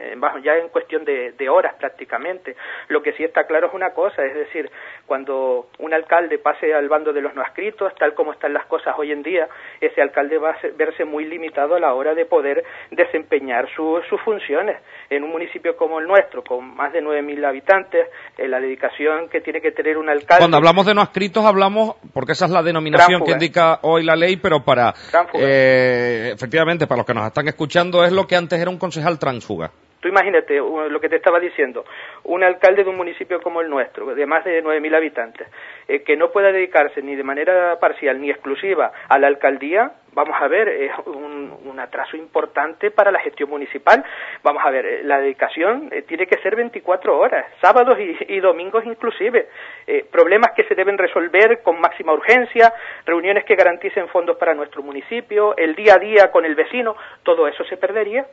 ya 0.43 0.57
en 0.57 0.69
cuestión 0.69 1.03
de, 1.05 1.49
horas 1.49 1.75
prácticamente. 1.75 2.55
Lo 2.87 3.01
que 3.01 3.13
sí 3.13 3.23
está 3.23 3.45
claro 3.45 3.67
es 3.67 3.73
una 3.73 3.93
cosa, 3.93 4.25
es 4.25 4.33
decir, 4.33 4.71
cuando 5.05 5.67
un 5.79 5.93
alcalde 5.93 6.37
pase 6.37 6.73
al 6.73 6.87
bando 6.87 7.11
de 7.11 7.21
los 7.21 7.35
no 7.35 7.41
adscritos, 7.41 7.93
tal 7.95 8.13
como 8.13 8.31
están 8.31 8.53
las 8.53 8.65
cosas 8.65 8.95
hoy 8.97 9.11
en 9.11 9.23
día, 9.23 9.47
ese 9.81 10.01
alcalde 10.01 10.37
va 10.37 10.51
a 10.51 10.57
verse 10.75 11.03
muy 11.03 11.25
limitado 11.25 11.75
a 11.75 11.79
la 11.79 11.93
hora 11.93 12.15
de 12.15 12.25
poder 12.25 12.63
desempeñar 12.91 13.67
su, 13.75 14.01
sus 14.09 14.21
funciones. 14.21 14.77
En 15.09 15.23
un 15.23 15.31
municipio 15.31 15.75
como 15.75 15.99
el 15.99 16.07
nuestro, 16.07 16.43
con 16.43 16.75
más 16.75 16.93
de 16.93 17.03
9.000 17.03 17.45
habitantes, 17.45 18.07
en 18.37 18.51
la 18.51 18.59
dedicación 18.59 19.29
que 19.29 19.41
tiene 19.41 19.61
que 19.63 19.71
tener 19.71 19.97
un 19.97 20.09
alcalde. 20.09 20.39
Cuando 20.39 20.57
hablamos 20.57 20.85
de 20.85 20.93
no 20.93 21.01
adscritos 21.01 21.43
hablamos, 21.43 21.95
porque 22.13 22.33
esa 22.33 22.45
es 22.45 22.51
la 22.51 22.61
denominación 22.61 23.23
que 23.23 23.31
indica 23.31 23.79
hoy 23.81 24.03
la 24.03 24.15
ley, 24.15 24.37
pero 24.37 24.63
para, 24.63 24.93
eh, 25.33 26.31
efectivamente, 26.35 26.85
para 26.85 26.99
los 26.99 27.07
que 27.07 27.13
nos 27.13 27.25
están 27.25 27.47
escuchando, 27.47 28.03
es 28.05 28.11
lo 28.11 28.27
que 28.27 28.35
antes 28.35 28.59
era 28.59 28.69
un 28.69 28.77
concejal 28.77 29.17
tránsfuga. 29.17 29.71
Tú 30.03 30.09
imagínate 30.09 30.57
lo 30.57 30.99
que 30.99 31.07
te 31.07 31.15
estaba 31.15 31.39
diciendo, 31.39 31.85
un 32.25 32.43
alcalde 32.43 32.83
de 32.83 32.89
un 32.89 32.97
municipio 32.97 33.39
como 33.39 33.61
el 33.61 33.69
nuestro, 33.69 34.13
de 34.13 34.25
más 34.25 34.43
de 34.43 34.61
9.000 34.61 34.97
habitantes, 34.97 35.47
eh, 35.87 36.03
que 36.03 36.17
no 36.17 36.29
pueda 36.29 36.51
dedicarse 36.51 37.01
ni 37.01 37.15
de 37.15 37.23
manera 37.23 37.79
parcial 37.79 38.19
ni 38.19 38.29
exclusiva 38.29 38.91
a 39.07 39.17
la 39.17 39.27
alcaldía, 39.27 39.93
vamos 40.11 40.35
a 40.37 40.49
ver, 40.49 40.67
es 40.67 40.91
un, 41.05 41.79
atraso 41.79 42.15
importante 42.15 42.91
para 42.91 43.11
la 43.11 43.19
gestión 43.19 43.49
municipal. 43.49 44.05
Vamos 44.41 44.63
a 44.63 44.69
ver, 44.69 44.85
eh, 44.85 45.03
la 45.03 45.19
dedicación 45.19 45.89
eh, 45.91 46.03
tiene 46.03 46.27
que 46.27 46.37
ser 46.37 46.55
24 46.55 47.17
horas, 47.17 47.45
sábados 47.61 47.97
y, 47.99 48.39
domingos 48.39 48.85
inclusive. 48.85 49.47
Problemas 50.11 50.51
que 50.55 50.63
se 50.65 50.75
deben 50.75 50.97
resolver 50.97 51.61
con 51.61 51.79
máxima 51.81 52.13
urgencia, 52.13 52.73
reuniones 53.05 53.43
que 53.43 53.55
garanticen 53.55 54.07
fondos 54.09 54.37
para 54.37 54.53
nuestro 54.53 54.81
municipio, 54.81 55.57
el 55.57 55.75
día 55.75 55.95
a 55.95 55.99
día 55.99 56.31
con 56.31 56.45
el 56.45 56.55
vecino, 56.55 56.95
todo 57.23 57.47
eso 57.47 57.65
se 57.65 57.75
perdería 57.75 58.25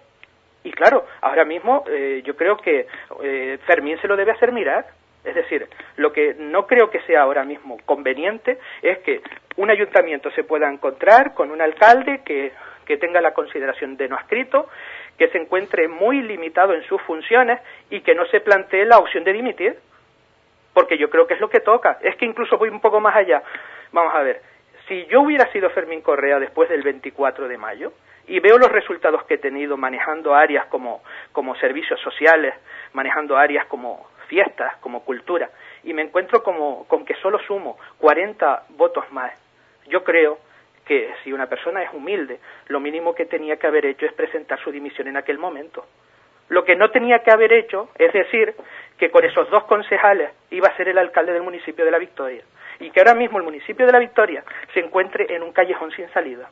y 0.62 0.72
claro, 0.72 1.06
ahora 1.22 1.44
mismo 1.44 1.84
eh, 1.88 2.22
yo 2.24 2.36
creo 2.36 2.56
que 2.56 2.86
eh, 3.22 3.58
Fermín 3.66 3.98
se 4.00 4.08
lo 4.08 4.16
debe 4.16 4.32
hacer 4.32 4.52
mirar. 4.52 4.86
Es 5.24 5.34
decir, 5.34 5.68
lo 5.96 6.12
que 6.12 6.34
no 6.38 6.66
creo 6.66 6.90
que 6.90 7.00
sea 7.02 7.22
ahora 7.22 7.44
mismo 7.44 7.78
conveniente 7.84 8.58
es 8.80 8.98
que 9.00 9.20
un 9.56 9.70
ayuntamiento 9.70 10.30
se 10.30 10.44
pueda 10.44 10.70
encontrar 10.70 11.34
con 11.34 11.50
un 11.50 11.60
alcalde 11.60 12.22
que, 12.24 12.52
que 12.86 12.96
tenga 12.96 13.20
la 13.20 13.34
consideración 13.34 13.96
de 13.98 14.08
no 14.08 14.16
adscrito, 14.16 14.68
que 15.18 15.28
se 15.28 15.38
encuentre 15.38 15.88
muy 15.88 16.22
limitado 16.22 16.72
en 16.72 16.82
sus 16.84 17.00
funciones 17.02 17.60
y 17.90 18.00
que 18.00 18.14
no 18.14 18.24
se 18.26 18.40
plantee 18.40 18.86
la 18.86 18.98
opción 18.98 19.24
de 19.24 19.34
dimitir. 19.34 19.78
Porque 20.72 20.96
yo 20.96 21.10
creo 21.10 21.26
que 21.26 21.34
es 21.34 21.40
lo 21.40 21.50
que 21.50 21.60
toca. 21.60 21.98
Es 22.00 22.16
que 22.16 22.24
incluso 22.24 22.56
voy 22.56 22.70
un 22.70 22.80
poco 22.80 23.00
más 23.00 23.14
allá. 23.16 23.42
Vamos 23.92 24.14
a 24.14 24.22
ver, 24.22 24.40
si 24.88 25.04
yo 25.06 25.20
hubiera 25.20 25.50
sido 25.52 25.68
Fermín 25.70 26.00
Correa 26.00 26.38
después 26.38 26.68
del 26.68 26.82
24 26.82 27.48
de 27.48 27.58
mayo, 27.58 27.92
y 28.30 28.38
veo 28.38 28.58
los 28.58 28.70
resultados 28.70 29.25
que 29.25 29.34
he 29.34 29.38
tenido 29.38 29.76
manejando 29.76 30.37
áreas 30.37 30.66
como, 30.66 31.02
como 31.32 31.56
servicios 31.56 32.00
sociales, 32.00 32.54
manejando 32.92 33.37
áreas 33.37 33.66
como 33.66 34.06
fiestas, 34.28 34.76
como 34.76 35.04
cultura, 35.04 35.50
y 35.82 35.92
me 35.92 36.02
encuentro 36.02 36.40
como, 36.44 36.87
con 36.87 37.04
que 37.04 37.14
solo 37.14 37.40
sumo 37.40 37.76
40 37.99 38.66
votos 38.76 39.10
más. 39.10 39.32
Yo 39.88 40.04
creo 40.04 40.38
que 40.84 41.12
si 41.25 41.32
una 41.32 41.46
persona 41.46 41.82
es 41.82 41.92
humilde, 41.92 42.38
lo 42.68 42.78
mínimo 42.78 43.16
que 43.16 43.26
tenía 43.26 43.56
que 43.56 43.66
haber 43.66 43.84
hecho 43.84 44.06
es 44.06 44.12
presentar 44.12 44.60
su 44.60 44.70
dimisión 44.70 45.08
en 45.08 45.16
aquel 45.16 45.38
momento. 45.38 45.84
Lo 46.50 46.64
que 46.64 46.76
no 46.76 46.92
tenía 46.92 47.25
que 47.25 47.32
haber 47.32 47.52
hecho 47.52 47.88
es 47.99 48.12
decir 48.12 48.54
que 48.96 49.10
con 49.10 49.25
esos 49.25 49.50
dos 49.50 49.64
concejales 49.64 50.30
iba 50.52 50.68
a 50.68 50.76
ser 50.76 50.87
el 50.87 50.99
alcalde 50.99 51.32
del 51.32 51.42
municipio 51.42 51.84
de 51.84 51.90
La 51.90 51.99
Victoria 51.99 52.44
y 52.78 52.90
que 52.90 53.00
ahora 53.00 53.14
mismo 53.14 53.38
el 53.38 53.44
municipio 53.44 53.87
de 53.87 53.92
La 53.92 53.99
Victoria 53.99 54.44
se 54.72 54.78
encuentre 54.78 55.34
en 55.34 55.42
un 55.42 55.52
callejón 55.52 55.90
sin 55.90 56.08
salida. 56.10 56.49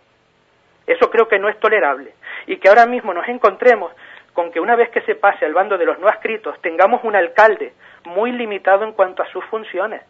Eso 0.88 1.10
creo 1.10 1.28
que 1.28 1.38
no 1.38 1.48
es 1.48 1.60
tolerable. 1.60 2.14
Y 2.46 2.56
que 2.56 2.68
ahora 2.68 2.86
mismo 2.86 3.12
nos 3.12 3.28
encontremos 3.28 3.92
con 4.32 4.50
que 4.50 4.58
una 4.58 4.74
vez 4.74 4.88
que 4.90 5.02
se 5.02 5.14
pase 5.14 5.44
al 5.44 5.52
bando 5.52 5.76
de 5.76 5.84
los 5.84 5.98
no 5.98 6.08
adscritos 6.08 6.60
tengamos 6.62 7.04
un 7.04 7.14
alcalde 7.14 7.74
muy 8.06 8.32
limitado 8.32 8.84
en 8.84 8.92
cuanto 8.92 9.22
a 9.22 9.26
sus 9.26 9.44
funciones. 9.46 10.02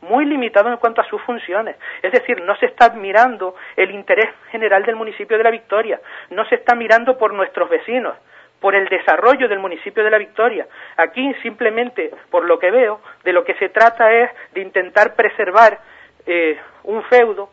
Muy 0.00 0.24
limitado 0.24 0.70
en 0.70 0.78
cuanto 0.78 1.02
a 1.02 1.04
sus 1.04 1.20
funciones. 1.22 1.76
Es 2.00 2.12
decir, 2.12 2.40
no 2.42 2.56
se 2.56 2.66
está 2.66 2.90
mirando 2.94 3.54
el 3.76 3.90
interés 3.90 4.30
general 4.50 4.84
del 4.84 4.96
municipio 4.96 5.36
de 5.36 5.44
La 5.44 5.50
Victoria, 5.50 6.00
no 6.30 6.46
se 6.46 6.54
está 6.54 6.74
mirando 6.74 7.18
por 7.18 7.34
nuestros 7.34 7.68
vecinos, 7.68 8.16
por 8.60 8.74
el 8.74 8.88
desarrollo 8.88 9.48
del 9.48 9.58
municipio 9.58 10.02
de 10.02 10.10
La 10.10 10.18
Victoria. 10.18 10.66
Aquí 10.96 11.34
simplemente, 11.42 12.10
por 12.30 12.46
lo 12.46 12.58
que 12.58 12.70
veo, 12.70 13.02
de 13.24 13.34
lo 13.34 13.44
que 13.44 13.54
se 13.54 13.68
trata 13.68 14.10
es 14.10 14.30
de 14.52 14.62
intentar 14.62 15.14
preservar 15.14 15.78
eh, 16.24 16.58
un 16.84 17.02
feudo, 17.04 17.50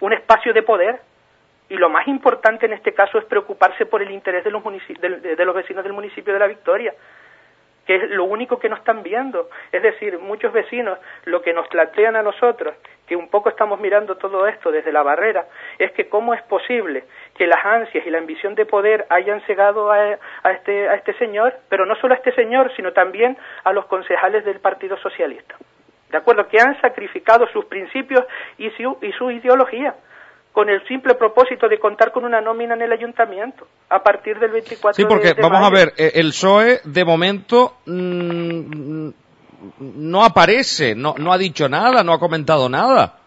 un 0.00 0.14
espacio 0.14 0.54
de 0.54 0.62
poder, 0.62 1.00
y 1.72 1.76
lo 1.76 1.88
más 1.88 2.06
importante 2.06 2.66
en 2.66 2.74
este 2.74 2.92
caso 2.92 3.16
es 3.16 3.24
preocuparse 3.24 3.86
por 3.86 4.02
el 4.02 4.10
interés 4.10 4.44
de 4.44 4.50
los, 4.50 4.62
de, 4.62 5.44
los 5.44 5.54
vecinos 5.54 5.82
del 5.82 5.94
municipio 5.94 6.34
de 6.34 6.38
La 6.38 6.46
Victoria, 6.46 6.92
que 7.86 7.96
es 7.96 8.10
lo 8.10 8.24
único 8.24 8.58
que 8.58 8.68
no 8.68 8.76
están 8.76 9.02
viendo. 9.02 9.48
Es 9.72 9.82
decir, 9.82 10.18
muchos 10.18 10.52
vecinos 10.52 10.98
lo 11.24 11.40
que 11.40 11.54
nos 11.54 11.66
plantean 11.68 12.14
a 12.14 12.22
nosotros, 12.22 12.74
que 13.06 13.16
un 13.16 13.30
poco 13.30 13.48
estamos 13.48 13.80
mirando 13.80 14.18
todo 14.18 14.46
esto 14.46 14.70
desde 14.70 14.92
la 14.92 15.02
barrera, 15.02 15.46
es 15.78 15.92
que 15.92 16.10
cómo 16.10 16.34
es 16.34 16.42
posible 16.42 17.04
que 17.38 17.46
las 17.46 17.64
ansias 17.64 18.06
y 18.06 18.10
la 18.10 18.18
ambición 18.18 18.54
de 18.54 18.66
poder 18.66 19.06
hayan 19.08 19.40
cegado 19.46 19.90
a, 19.90 20.18
a, 20.42 20.52
este, 20.52 20.90
a 20.90 20.96
este 20.96 21.14
señor, 21.14 21.54
pero 21.70 21.86
no 21.86 21.96
solo 21.96 22.12
a 22.12 22.18
este 22.18 22.34
señor, 22.34 22.70
sino 22.76 22.92
también 22.92 23.38
a 23.64 23.72
los 23.72 23.86
concejales 23.86 24.44
del 24.44 24.60
Partido 24.60 24.98
Socialista. 24.98 25.54
¿De 26.10 26.18
acuerdo? 26.18 26.46
Que 26.48 26.60
han 26.60 26.78
sacrificado 26.82 27.46
sus 27.46 27.64
principios 27.64 28.26
y 28.58 28.68
su, 28.72 28.98
y 29.00 29.10
su 29.12 29.30
ideología 29.30 29.94
con 30.52 30.68
el 30.68 30.86
simple 30.86 31.14
propósito 31.14 31.68
de 31.68 31.78
contar 31.78 32.12
con 32.12 32.24
una 32.24 32.40
nómina 32.40 32.74
en 32.74 32.82
el 32.82 32.92
ayuntamiento 32.92 33.66
a 33.88 34.02
partir 34.02 34.38
del 34.38 34.50
24 34.50 34.94
Sí, 34.94 35.04
porque 35.08 35.28
de, 35.28 35.34
de 35.34 35.42
vamos 35.42 35.60
mayo. 35.60 35.76
a 35.76 35.78
ver, 35.78 35.92
eh, 35.96 36.12
el 36.14 36.28
PSOE 36.28 36.80
de 36.84 37.04
momento 37.04 37.76
mmm, 37.86 39.08
no 39.78 40.24
aparece, 40.24 40.94
no, 40.94 41.14
no 41.18 41.32
ha 41.32 41.38
dicho 41.38 41.68
nada, 41.68 42.02
no 42.02 42.12
ha 42.12 42.18
comentado 42.18 42.68
nada. 42.68 43.18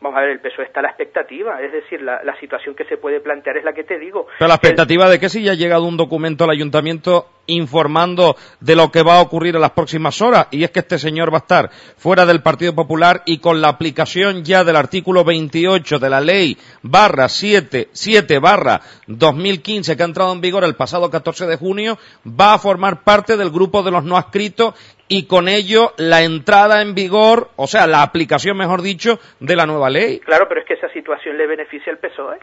Vamos 0.00 0.18
a 0.18 0.22
ver, 0.22 0.30
el 0.30 0.40
PSOE 0.40 0.64
está 0.64 0.80
a 0.80 0.84
la 0.84 0.88
expectativa, 0.88 1.60
es 1.62 1.72
decir, 1.72 2.02
la, 2.02 2.24
la, 2.24 2.34
situación 2.40 2.74
que 2.74 2.84
se 2.84 2.96
puede 2.96 3.20
plantear 3.20 3.56
es 3.58 3.64
la 3.64 3.72
que 3.72 3.84
te 3.84 3.98
digo. 3.98 4.26
Pero 4.38 4.48
la 4.48 4.54
expectativa 4.54 5.04
el... 5.04 5.12
de 5.12 5.20
que 5.20 5.28
si 5.28 5.44
ya 5.44 5.52
ha 5.52 5.54
llegado 5.54 5.84
un 5.84 5.96
documento 5.96 6.42
al 6.42 6.50
ayuntamiento 6.50 7.26
informando 7.52 8.36
de 8.60 8.76
lo 8.76 8.90
que 8.90 9.02
va 9.02 9.18
a 9.18 9.22
ocurrir 9.22 9.54
en 9.54 9.60
las 9.60 9.70
próximas 9.72 10.20
horas, 10.20 10.48
y 10.50 10.64
es 10.64 10.70
que 10.70 10.80
este 10.80 10.98
señor 10.98 11.32
va 11.32 11.38
a 11.38 11.40
estar 11.40 11.70
fuera 11.96 12.26
del 12.26 12.42
Partido 12.42 12.74
Popular 12.74 13.22
y 13.26 13.38
con 13.38 13.60
la 13.60 13.68
aplicación 13.68 14.44
ya 14.44 14.64
del 14.64 14.76
artículo 14.76 15.24
28 15.24 15.98
de 15.98 16.10
la 16.10 16.20
ley 16.20 16.56
barra 16.82 17.28
7, 17.28 17.88
7 17.92 18.38
barra 18.38 18.80
2015 19.06 19.96
que 19.96 20.02
ha 20.02 20.06
entrado 20.06 20.32
en 20.32 20.40
vigor 20.40 20.64
el 20.64 20.74
pasado 20.74 21.10
14 21.10 21.46
de 21.46 21.56
junio, 21.56 21.98
va 22.26 22.54
a 22.54 22.58
formar 22.58 23.02
parte 23.02 23.36
del 23.36 23.50
grupo 23.50 23.82
de 23.82 23.90
los 23.90 24.04
no 24.04 24.16
adscritos 24.16 24.74
y 25.08 25.26
con 25.26 25.48
ello 25.48 25.92
la 25.98 26.22
entrada 26.22 26.80
en 26.80 26.94
vigor, 26.94 27.50
o 27.56 27.66
sea, 27.66 27.86
la 27.86 28.02
aplicación, 28.02 28.56
mejor 28.56 28.80
dicho, 28.80 29.18
de 29.40 29.56
la 29.56 29.66
nueva 29.66 29.90
ley. 29.90 30.20
Claro, 30.20 30.46
pero 30.48 30.62
es 30.62 30.66
que 30.66 30.74
esa 30.74 30.88
situación 30.90 31.36
le 31.36 31.46
beneficia 31.46 31.92
al 31.92 31.98
PSOE. 31.98 32.38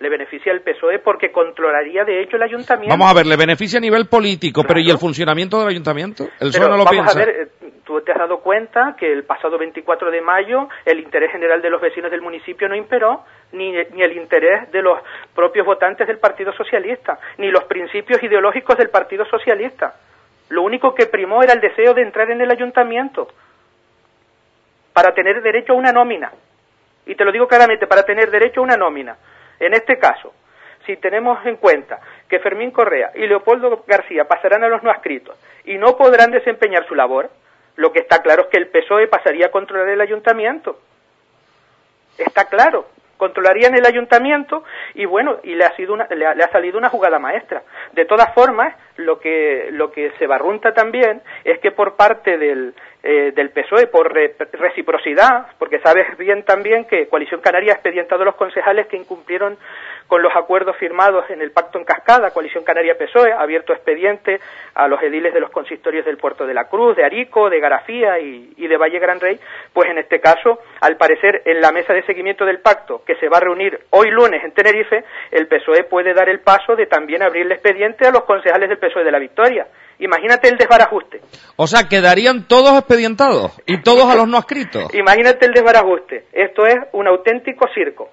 Le 0.00 0.08
beneficia 0.08 0.52
al 0.52 0.60
PSOE 0.60 1.00
porque 1.00 1.32
controlaría 1.32 2.04
de 2.04 2.22
hecho 2.22 2.36
el 2.36 2.42
ayuntamiento. 2.42 2.92
Vamos 2.92 3.10
a 3.10 3.14
ver, 3.14 3.26
le 3.26 3.36
beneficia 3.36 3.78
a 3.78 3.80
nivel 3.80 4.06
político, 4.06 4.62
claro. 4.62 4.68
pero 4.68 4.80
¿y 4.80 4.90
el 4.90 4.98
funcionamiento 4.98 5.58
del 5.58 5.68
ayuntamiento? 5.68 6.24
El 6.38 6.50
PSOE 6.50 6.68
no 6.68 6.76
lo 6.76 6.84
vamos 6.84 6.90
piensa. 6.90 7.20
A 7.20 7.24
ver, 7.24 7.48
tú 7.84 8.00
te 8.02 8.12
has 8.12 8.18
dado 8.18 8.38
cuenta 8.40 8.94
que 8.98 9.10
el 9.10 9.24
pasado 9.24 9.58
24 9.58 10.10
de 10.10 10.20
mayo 10.20 10.68
el 10.84 11.00
interés 11.00 11.32
general 11.32 11.62
de 11.62 11.70
los 11.70 11.80
vecinos 11.80 12.10
del 12.10 12.20
municipio 12.20 12.68
no 12.68 12.76
imperó, 12.76 13.24
ni, 13.52 13.72
ni 13.72 14.02
el 14.02 14.16
interés 14.16 14.70
de 14.70 14.82
los 14.82 15.00
propios 15.34 15.66
votantes 15.66 16.06
del 16.06 16.18
Partido 16.18 16.52
Socialista, 16.52 17.18
ni 17.38 17.50
los 17.50 17.64
principios 17.64 18.22
ideológicos 18.22 18.76
del 18.76 18.90
Partido 18.90 19.24
Socialista. 19.24 19.94
Lo 20.50 20.62
único 20.62 20.94
que 20.94 21.06
primó 21.06 21.42
era 21.42 21.54
el 21.54 21.60
deseo 21.60 21.94
de 21.94 22.02
entrar 22.02 22.30
en 22.30 22.40
el 22.40 22.50
ayuntamiento 22.50 23.28
para 24.92 25.12
tener 25.12 25.42
derecho 25.42 25.72
a 25.72 25.76
una 25.76 25.92
nómina. 25.92 26.32
Y 27.06 27.14
te 27.14 27.24
lo 27.24 27.32
digo 27.32 27.46
claramente, 27.46 27.86
para 27.86 28.02
tener 28.02 28.30
derecho 28.30 28.60
a 28.60 28.64
una 28.64 28.76
nómina. 28.76 29.16
En 29.60 29.74
este 29.74 29.98
caso, 29.98 30.32
si 30.86 30.96
tenemos 30.96 31.44
en 31.46 31.56
cuenta 31.56 32.00
que 32.28 32.38
Fermín 32.38 32.70
Correa 32.70 33.12
y 33.14 33.26
Leopoldo 33.26 33.84
García 33.86 34.24
pasarán 34.24 34.64
a 34.64 34.68
los 34.68 34.82
no 34.82 34.90
adscritos 34.90 35.36
y 35.64 35.76
no 35.76 35.96
podrán 35.96 36.30
desempeñar 36.30 36.86
su 36.86 36.94
labor, 36.94 37.30
lo 37.76 37.92
que 37.92 38.00
está 38.00 38.22
claro 38.22 38.42
es 38.42 38.48
que 38.48 38.58
el 38.58 38.68
PSOE 38.68 39.06
pasaría 39.06 39.46
a 39.46 39.50
controlar 39.50 39.88
el 39.88 40.00
ayuntamiento. 40.00 40.80
Está 42.16 42.46
claro 42.46 42.86
controlarían 43.18 43.76
el 43.76 43.84
ayuntamiento 43.84 44.64
y 44.94 45.04
bueno 45.04 45.40
y 45.42 45.54
le 45.54 45.64
ha 45.66 45.76
sido 45.76 45.92
una, 45.92 46.06
le, 46.06 46.24
ha, 46.26 46.50
salido 46.50 46.78
una 46.78 46.88
jugada 46.88 47.18
maestra. 47.18 47.62
De 47.92 48.06
todas 48.06 48.32
formas 48.32 48.74
lo 48.96 49.20
que 49.20 49.68
lo 49.72 49.92
que 49.92 50.12
se 50.18 50.26
barrunta 50.26 50.72
también 50.72 51.20
es 51.44 51.58
que 51.58 51.72
por 51.72 51.96
parte 51.96 52.38
del 52.38 52.74
eh, 53.02 53.32
del 53.34 53.50
PSOE 53.50 53.86
por 53.86 54.12
reciprocidad, 54.12 55.46
porque 55.58 55.78
sabes 55.80 56.18
bien 56.18 56.42
también 56.44 56.84
que 56.86 57.06
Coalición 57.06 57.40
Canaria 57.40 57.72
ha 57.72 57.74
expedientado 57.74 58.22
a 58.22 58.24
los 58.24 58.34
concejales 58.34 58.88
que 58.88 58.96
incumplieron 58.96 59.56
con 60.08 60.22
los 60.22 60.34
acuerdos 60.34 60.76
firmados 60.78 61.28
en 61.30 61.40
el 61.42 61.52
pacto 61.52 61.78
en 61.78 61.84
cascada, 61.84 62.32
Coalición 62.32 62.64
Canaria-PSOE, 62.64 63.32
ha 63.32 63.42
abierto 63.42 63.72
expediente 63.72 64.40
a 64.74 64.88
los 64.88 65.00
ediles 65.02 65.32
de 65.34 65.40
los 65.40 65.50
consistorios 65.50 66.04
del 66.04 66.16
Puerto 66.16 66.46
de 66.46 66.54
la 66.54 66.64
Cruz, 66.64 66.96
de 66.96 67.04
Arico, 67.04 67.50
de 67.50 67.60
Garafía 67.60 68.18
y, 68.18 68.54
y 68.56 68.66
de 68.66 68.76
Valle 68.76 68.98
Gran 68.98 69.20
Rey, 69.20 69.38
pues 69.72 69.88
en 69.90 69.98
este 69.98 70.18
caso, 70.18 70.58
al 70.80 70.96
parecer, 70.96 71.42
en 71.44 71.60
la 71.60 71.72
mesa 71.72 71.92
de 71.92 72.02
seguimiento 72.04 72.44
del 72.44 72.60
pacto, 72.60 73.02
que 73.06 73.16
se 73.16 73.28
va 73.28 73.36
a 73.36 73.40
reunir 73.40 73.78
hoy 73.90 74.10
lunes 74.10 74.42
en 74.42 74.52
Tenerife, 74.52 75.04
el 75.30 75.46
PSOE 75.46 75.84
puede 75.84 76.14
dar 76.14 76.28
el 76.28 76.40
paso 76.40 76.74
de 76.74 76.86
también 76.86 77.22
abrirle 77.22 77.54
expediente 77.54 78.06
a 78.06 78.10
los 78.10 78.24
concejales 78.24 78.70
del 78.70 78.78
PSOE 78.78 79.04
de 79.04 79.12
la 79.12 79.18
Victoria. 79.18 79.66
Imagínate 80.00 80.48
el 80.48 80.56
desbarajuste. 80.56 81.20
O 81.56 81.66
sea, 81.66 81.88
quedarían 81.88 82.46
todos 82.46 82.78
expedientados 82.78 83.60
y 83.66 83.82
todos 83.82 84.04
a 84.04 84.14
los 84.14 84.28
no 84.28 84.36
adscritos. 84.38 84.94
Imagínate 84.94 85.46
el 85.46 85.52
desbarajuste. 85.52 86.26
Esto 86.32 86.66
es 86.66 86.76
un 86.92 87.08
auténtico 87.08 87.66
circo. 87.74 88.10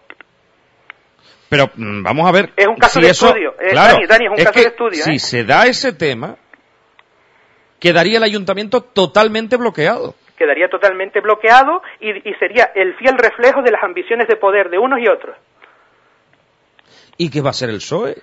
Pero 1.55 1.71
mm, 1.73 2.03
vamos 2.03 2.27
a 2.27 2.33
ver. 2.33 2.49
Es 2.57 2.67
un 2.67 2.75
caso 2.75 2.99
de 2.99 3.11
estudio. 3.11 3.55
Eh, 3.61 3.73
Dani, 3.73 4.25
es 4.25 4.29
un 4.29 4.35
caso 4.35 4.59
de 4.59 4.67
estudio. 4.67 5.03
Si 5.03 5.13
¿eh? 5.13 5.19
se 5.19 5.43
da 5.45 5.65
ese 5.67 5.93
tema, 5.93 6.35
quedaría 7.79 8.17
el 8.17 8.23
ayuntamiento 8.23 8.81
totalmente 8.81 9.55
bloqueado. 9.55 10.15
Quedaría 10.37 10.67
totalmente 10.67 11.21
bloqueado 11.21 11.81
y, 12.01 12.11
sería 12.39 12.71
el 12.75 12.93
fiel 12.95 13.17
reflejo 13.17 13.61
de 13.61 13.71
las 13.71 13.81
ambiciones 13.83 14.27
de 14.27 14.35
poder 14.35 14.69
de 14.69 14.77
unos 14.77 14.99
y 14.99 15.07
otros. 15.07 15.37
¿Y 17.15 17.31
qué 17.31 17.39
va 17.39 17.51
a 17.51 17.53
ser 17.53 17.69
el 17.69 17.77
PSOE? 17.77 18.17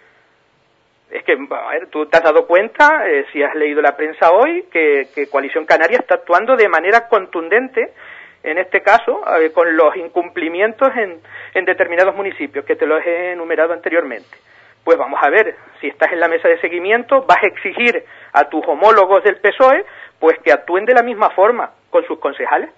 Es 1.11 1.25
que, 1.25 1.33
a 1.33 1.71
ver, 1.71 1.89
tú 1.91 2.05
te 2.05 2.19
has 2.19 2.23
dado 2.23 2.47
cuenta, 2.47 3.09
eh, 3.09 3.25
si 3.33 3.43
has 3.43 3.55
leído 3.55 3.81
la 3.81 3.97
prensa 3.97 4.31
hoy, 4.31 4.67
que, 4.71 5.09
que 5.15 5.29
Coalición 5.29 5.65
Canaria 5.65 6.01
está 6.01 6.17
actuando 6.17 6.55
de 6.55 6.69
manera 6.69 7.09
contundente 7.09 7.95
en 8.43 8.59
este 8.59 8.83
caso, 8.83 9.23
con 9.55 9.77
los 9.77 9.97
incumplimientos 9.97 10.89
en, 10.97 11.21
en 11.55 11.65
determinados 11.65 12.15
municipios, 12.15 12.65
que 12.65 12.77
te 12.77 12.87
los 12.87 13.05
he 13.07 13.33
enumerado 13.33 13.73
anteriormente. 13.73 14.37
Pues 14.85 14.99
vamos 14.99 15.21
a 15.23 15.31
ver, 15.31 15.55
si 15.81 15.87
estás 15.87 16.13
en 16.13 16.19
la 16.19 16.29
mesa 16.29 16.49
de 16.49 16.61
seguimiento, 16.61 17.23
vas 17.23 17.43
a 17.43 17.47
exigir 17.47 18.05
a 18.33 18.45
tus 18.49 18.67
homólogos 18.67 19.23
del 19.23 19.37
PSOE, 19.37 19.85
pues 20.19 20.39
que 20.41 20.53
actúen 20.53 20.85
de 20.85 20.95
la 20.95 21.03
misma 21.03 21.31
forma 21.31 21.71
con 21.91 22.05
sus 22.05 22.19
concejales. 22.19 22.71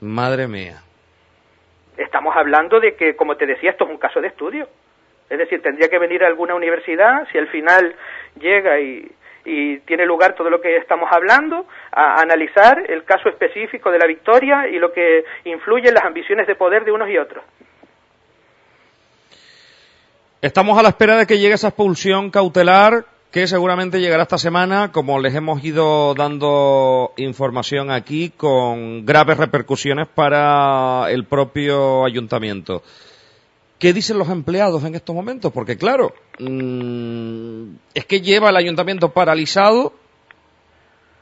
Madre 0.00 0.48
mía. 0.48 0.82
Estamos 1.98 2.34
hablando 2.34 2.80
de 2.80 2.94
que, 2.94 3.14
como 3.16 3.36
te 3.36 3.44
decía, 3.44 3.70
esto 3.70 3.84
es 3.84 3.90
un 3.90 3.98
caso 3.98 4.20
de 4.22 4.28
estudio. 4.28 4.66
Es 5.28 5.38
decir, 5.38 5.60
tendría 5.60 5.88
que 5.88 5.98
venir 5.98 6.24
a 6.24 6.26
alguna 6.26 6.54
universidad, 6.54 7.28
si 7.30 7.38
al 7.38 7.48
final 7.48 7.94
llega 8.40 8.80
y, 8.80 9.10
y 9.44 9.78
tiene 9.80 10.06
lugar 10.06 10.34
todo 10.34 10.50
lo 10.50 10.60
que 10.60 10.76
estamos 10.76 11.08
hablando, 11.12 11.66
a 11.92 12.20
analizar 12.20 12.84
el 12.88 13.04
caso 13.04 13.28
específico 13.28 13.90
de 13.90 13.98
la 13.98 14.06
victoria 14.06 14.68
y 14.68 14.78
lo 14.78 14.92
que 14.92 15.24
influye 15.44 15.88
en 15.88 15.94
las 15.94 16.04
ambiciones 16.04 16.46
de 16.46 16.54
poder 16.54 16.84
de 16.84 16.92
unos 16.92 17.08
y 17.08 17.18
otros. 17.18 17.44
Estamos 20.42 20.78
a 20.78 20.82
la 20.82 20.88
espera 20.90 21.16
de 21.16 21.26
que 21.26 21.38
llegue 21.38 21.54
esa 21.54 21.68
expulsión 21.68 22.30
cautelar 22.30 23.04
que 23.30 23.46
seguramente 23.46 24.00
llegará 24.00 24.24
esta 24.24 24.38
semana, 24.38 24.90
como 24.90 25.20
les 25.20 25.34
hemos 25.34 25.62
ido 25.62 26.14
dando 26.14 27.12
información 27.16 27.90
aquí, 27.90 28.30
con 28.30 29.06
graves 29.06 29.36
repercusiones 29.36 30.08
para 30.08 31.10
el 31.10 31.26
propio 31.26 32.04
ayuntamiento. 32.04 32.82
¿Qué 33.80 33.94
dicen 33.94 34.18
los 34.18 34.28
empleados 34.28 34.84
en 34.84 34.94
estos 34.94 35.16
momentos? 35.16 35.50
Porque 35.52 35.78
claro, 35.78 36.12
mm, 36.38 37.76
es 37.94 38.04
que 38.04 38.20
lleva 38.20 38.50
el 38.50 38.56
ayuntamiento 38.56 39.12
paralizado 39.14 39.94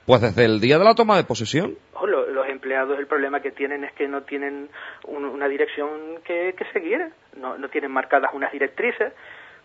pues 0.07 0.23
desde 0.23 0.45
el 0.47 0.59
día 0.59 0.79
de 0.79 0.85
la 0.85 0.95
toma 0.95 1.17
de 1.17 1.25
posesión. 1.25 1.77
Oh, 1.93 2.07
los 2.07 2.49
empleados 2.49 2.99
el 2.99 3.07
problema 3.07 3.41
que 3.41 3.53
tienen 3.53 3.85
es 3.85 3.93
que 3.93 4.09
no 4.09 4.23
tienen 4.23 4.71
una 5.07 5.47
dirección 5.49 6.21
que, 6.25 6.55
seguir, 6.73 7.13
no, 7.37 7.57
tienen 7.69 7.93
marcadas 7.93 8.33
unas 8.35 8.51
directrices. 8.51 9.13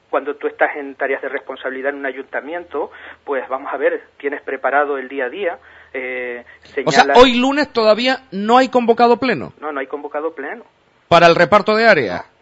Cuando 0.10 0.36
tú 0.36 0.48
estás 0.48 0.76
en 0.76 0.94
tareas 0.96 1.22
de 1.22 1.30
responsabilidad 1.30 1.94
en 1.94 2.00
un 2.00 2.06
ayuntamiento, 2.06 2.92
pues 3.24 3.48
vamos 3.50 3.74
a 3.74 3.78
ver, 3.78 4.04
tienes 4.18 4.42
preparado 4.42 4.98
el 4.98 5.08
día 5.08 5.26
a 5.26 5.30
día. 5.30 5.60
Eh, 5.94 6.44
O 6.86 6.92
sea, 6.92 7.06
hoy 7.16 7.38
lunes 7.40 7.72
todavía 7.72 8.26
no 8.32 8.58
hay 8.58 8.68
convocado 8.68 9.18
pleno. 9.18 9.54
No, 9.60 9.72
no 9.72 9.80
hay 9.80 9.88
convocado 9.88 10.36
pleno. 10.36 10.66
¿Para 11.08 11.28
el 11.28 11.36
reparto 11.36 11.74
de 11.74 11.88
áreas? 11.88 12.33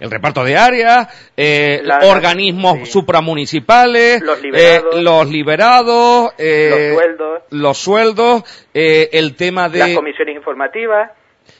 El 0.00 0.10
reparto 0.10 0.44
de 0.44 0.56
áreas, 0.56 1.08
eh, 1.36 1.82
organismos 2.02 2.88
supramunicipales, 2.88 4.20
los 4.22 4.42
liberados, 4.42 4.94
eh, 4.94 5.02
los, 5.02 5.30
liberados 5.30 6.34
eh, 6.38 6.70
los 6.70 6.98
sueldos, 6.98 7.42
los 7.50 7.78
sueldos 7.78 8.66
el 8.74 9.36
tema 9.36 9.68
de... 9.68 9.78
Las 9.78 9.94
comisiones 9.94 10.36
informativas. 10.36 11.12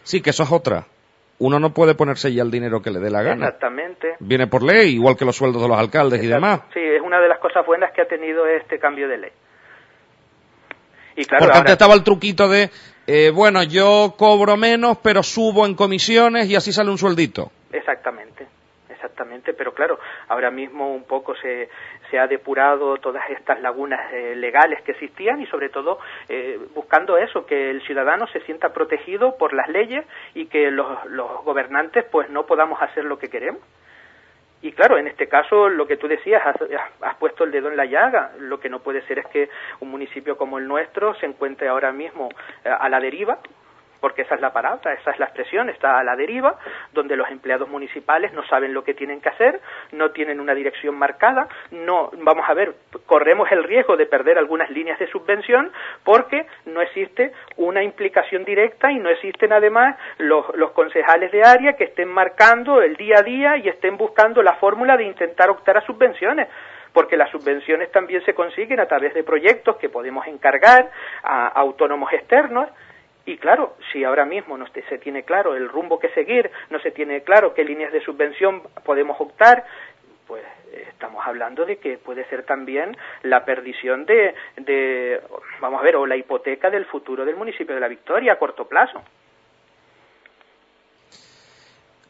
Sí, 0.02 0.20
que 0.20 0.31
eso 0.31 0.42
es 0.42 0.52
otra. 0.52 0.87
Uno 1.38 1.59
no 1.61 1.74
puede 1.74 1.94
ponerse 1.94 2.33
ya 2.33 2.42
el 2.42 2.50
dinero 2.50 2.81
que 2.81 2.90
le 2.90 2.98
dé 2.98 3.11
la 3.11 3.22
gana. 3.22 3.46
Exactamente. 3.46 4.16
Viene 4.20 4.46
por 4.46 4.62
ley, 4.62 4.94
igual 4.94 5.16
que 5.16 5.24
los 5.24 5.37
sueldos 5.37 5.61
de 5.62 5.68
los 5.68 5.79
alcaldes 5.79 6.22
y 6.22 6.26
demás. 6.26 6.61
Sí, 6.72 6.81
es 6.81 7.02
una 7.02 7.20
de 7.20 7.29
las 7.29 7.38
cosas 7.38 7.64
buenas 7.66 7.92
que 7.92 8.02
ha 8.02 8.09
tenido 8.09 8.46
este 8.46 8.79
cambio 8.79 9.07
de 9.09 9.18
ley. 9.18 9.31
Y 11.16 11.24
claro, 11.24 11.44
Porque 11.44 11.59
antes 11.59 11.72
estaba 11.72 11.94
el 11.94 12.02
truquito 12.02 12.48
de, 12.48 12.70
bueno, 13.33 13.62
yo 13.62 14.14
cobro 14.16 14.57
menos, 14.57 14.98
pero 15.02 15.22
subo 15.22 15.66
en 15.66 15.74
comisiones 15.74 16.48
y 16.48 16.57
así 16.57 16.72
sale 16.72 16.90
un 16.90 16.98
sueldito. 16.98 17.50
Exactamente, 17.77 18.47
exactamente, 18.89 19.53
pero 19.53 19.75
claro, 19.75 19.99
ahora 20.29 20.51
mismo 20.51 20.95
un 20.95 21.05
poco 21.05 21.35
se, 21.37 21.69
se 22.11 22.19
ha 22.19 22.27
depurado 22.27 22.97
todas 22.97 23.29
estas 23.31 23.61
lagunas 23.61 24.12
eh, 24.12 24.35
legales 24.35 24.81
que 24.83 24.93
existían 24.93 25.41
y 25.43 25.47
sobre 25.47 25.69
todo 25.69 25.99
eh, 26.29 26.59
buscando 26.75 27.19
eso, 27.19 27.45
que 27.45 27.71
el 27.71 27.83
ciudadano 27.83 28.27
se 28.29 28.41
sienta 28.41 28.73
protegido 28.73 29.37
por 29.37 29.53
las 29.53 29.69
leyes 29.69 30.07
y 30.35 30.47
que 30.47 30.71
los, 30.71 31.05
los 31.07 31.45
gobernantes 31.45 32.05
pues 32.11 32.31
no 32.31 32.47
podamos 32.47 32.81
hacer 32.81 33.05
lo 33.05 33.19
que 33.19 33.29
queremos. 33.29 33.61
Y 34.62 34.73
claro, 34.73 34.97
en 34.97 35.07
este 35.07 35.29
caso, 35.29 35.69
lo 35.69 35.87
que 35.87 35.99
tú 35.99 36.09
decías, 36.09 36.43
has, 36.45 36.57
has, 37.03 37.17
puesto 37.17 37.45
el 37.45 37.53
dedo 37.53 37.69
en 37.69 37.77
la 37.77 37.85
llaga. 37.85 38.33
Lo 38.39 38.59
que 38.59 38.71
no 38.71 38.81
puede 38.81 39.03
ser 39.03 39.19
es 39.19 39.27
que 39.27 39.51
un 39.81 39.91
municipio 39.91 40.39
como 40.39 40.59
el 40.59 40.67
nuestro 40.67 41.15
se 41.17 41.27
encuentre 41.27 41.69
ahora 41.69 41.93
mismo 41.93 42.31
eh, 42.65 42.71
a 42.71 42.89
la 42.89 42.99
deriva, 42.99 43.39
porque 44.00 44.22
esa 44.22 44.35
es 44.35 44.40
la 44.40 44.52
palabra, 44.52 44.92
esa 44.92 45.11
es 45.11 45.18
la 45.18 45.26
expresión, 45.26 45.68
está 45.68 45.98
a 45.98 46.04
la 46.04 46.16
deriva, 46.16 46.59
donde 46.92 47.16
los 47.16 47.28
empleados 47.30 47.68
municipales 47.68 48.32
no 48.32 48.44
saben 48.46 48.74
lo 48.74 48.85
que 48.85 48.94
tienen 48.94 49.20
que 49.20 49.28
hacer, 49.28 49.61
no 49.92 50.11
tienen 50.11 50.40
una 50.40 50.54
dirección 50.54 50.94
marcada, 50.96 51.48
no, 51.70 52.11
vamos 52.18 52.48
a 52.48 52.54
ver, 52.54 52.74
corremos 53.06 53.50
el 53.52 53.64
riesgo 53.64 53.96
de 53.96 54.06
perder 54.06 54.38
algunas 54.38 54.70
líneas 54.70 54.98
de 54.98 55.09
subvención 55.09 55.72
porque 56.04 56.46
no 56.66 56.80
existe 56.80 57.32
una 57.56 57.82
implicación 57.82 58.44
directa 58.44 58.90
y 58.90 58.98
no 58.98 59.09
existen 59.09 59.52
además 59.52 59.96
los, 60.18 60.46
los 60.56 60.72
concejales 60.72 61.32
de 61.32 61.42
área 61.42 61.74
que 61.74 61.85
estén 61.85 62.09
marcando 62.09 62.82
el 62.82 62.96
día 62.96 63.16
a 63.18 63.22
día 63.22 63.56
y 63.56 63.68
estén 63.68 63.96
buscando 63.96 64.42
la 64.42 64.54
fórmula 64.54 64.96
de 64.96 65.04
intentar 65.04 65.50
optar 65.50 65.76
a 65.78 65.87
subvenciones 65.87 66.48
porque 66.96 67.18
las 67.18 67.30
subvenciones 67.30 67.92
también 67.92 68.24
se 68.24 68.32
consiguen 68.32 68.80
a 68.80 68.87
través 68.87 69.12
de 69.12 69.22
proyectos 69.22 69.76
que 69.76 69.90
podemos 69.90 70.26
encargar 70.26 70.90
a 71.22 71.48
autónomos 71.48 72.11
externos 72.11 72.70
y 73.27 73.37
claro, 73.39 73.77
si 73.93 74.05
ahora 74.05 74.25
mismo 74.25 74.57
no 74.57 74.67
se 74.69 74.99
tiene 74.99 75.25
claro 75.25 75.57
el 75.57 75.69
rumbo 75.69 75.99
que 75.99 76.09
seguir, 76.11 76.49
no 76.71 76.79
se 76.79 76.93
tiene 76.93 77.23
claro 77.23 77.53
qué 77.55 77.65
líneas 77.65 77.93
de 77.93 78.01
subvención 78.01 78.62
podemos 78.85 79.21
optar, 79.21 79.65
pues 80.29 80.45
estamos 80.71 81.27
hablando 81.27 81.65
de 81.67 81.79
que 81.79 81.99
puede 81.99 82.25
ser 82.29 82.45
también 82.45 82.97
la 83.23 83.45
perdición 83.45 84.07
de, 84.07 84.35
de, 84.57 85.21
vamos 85.61 85.81
a 85.81 85.85
ver, 85.85 85.97
o 85.97 86.07
la 86.07 86.17
hipoteca 86.17 86.71
del 86.71 86.87
futuro 86.87 87.25
del 87.25 87.37
municipio 87.37 87.75
de 87.75 87.81
La 87.81 87.89
Victoria 87.89 88.35
a 88.35 88.39
corto 88.39 88.67
plazo. 88.69 89.03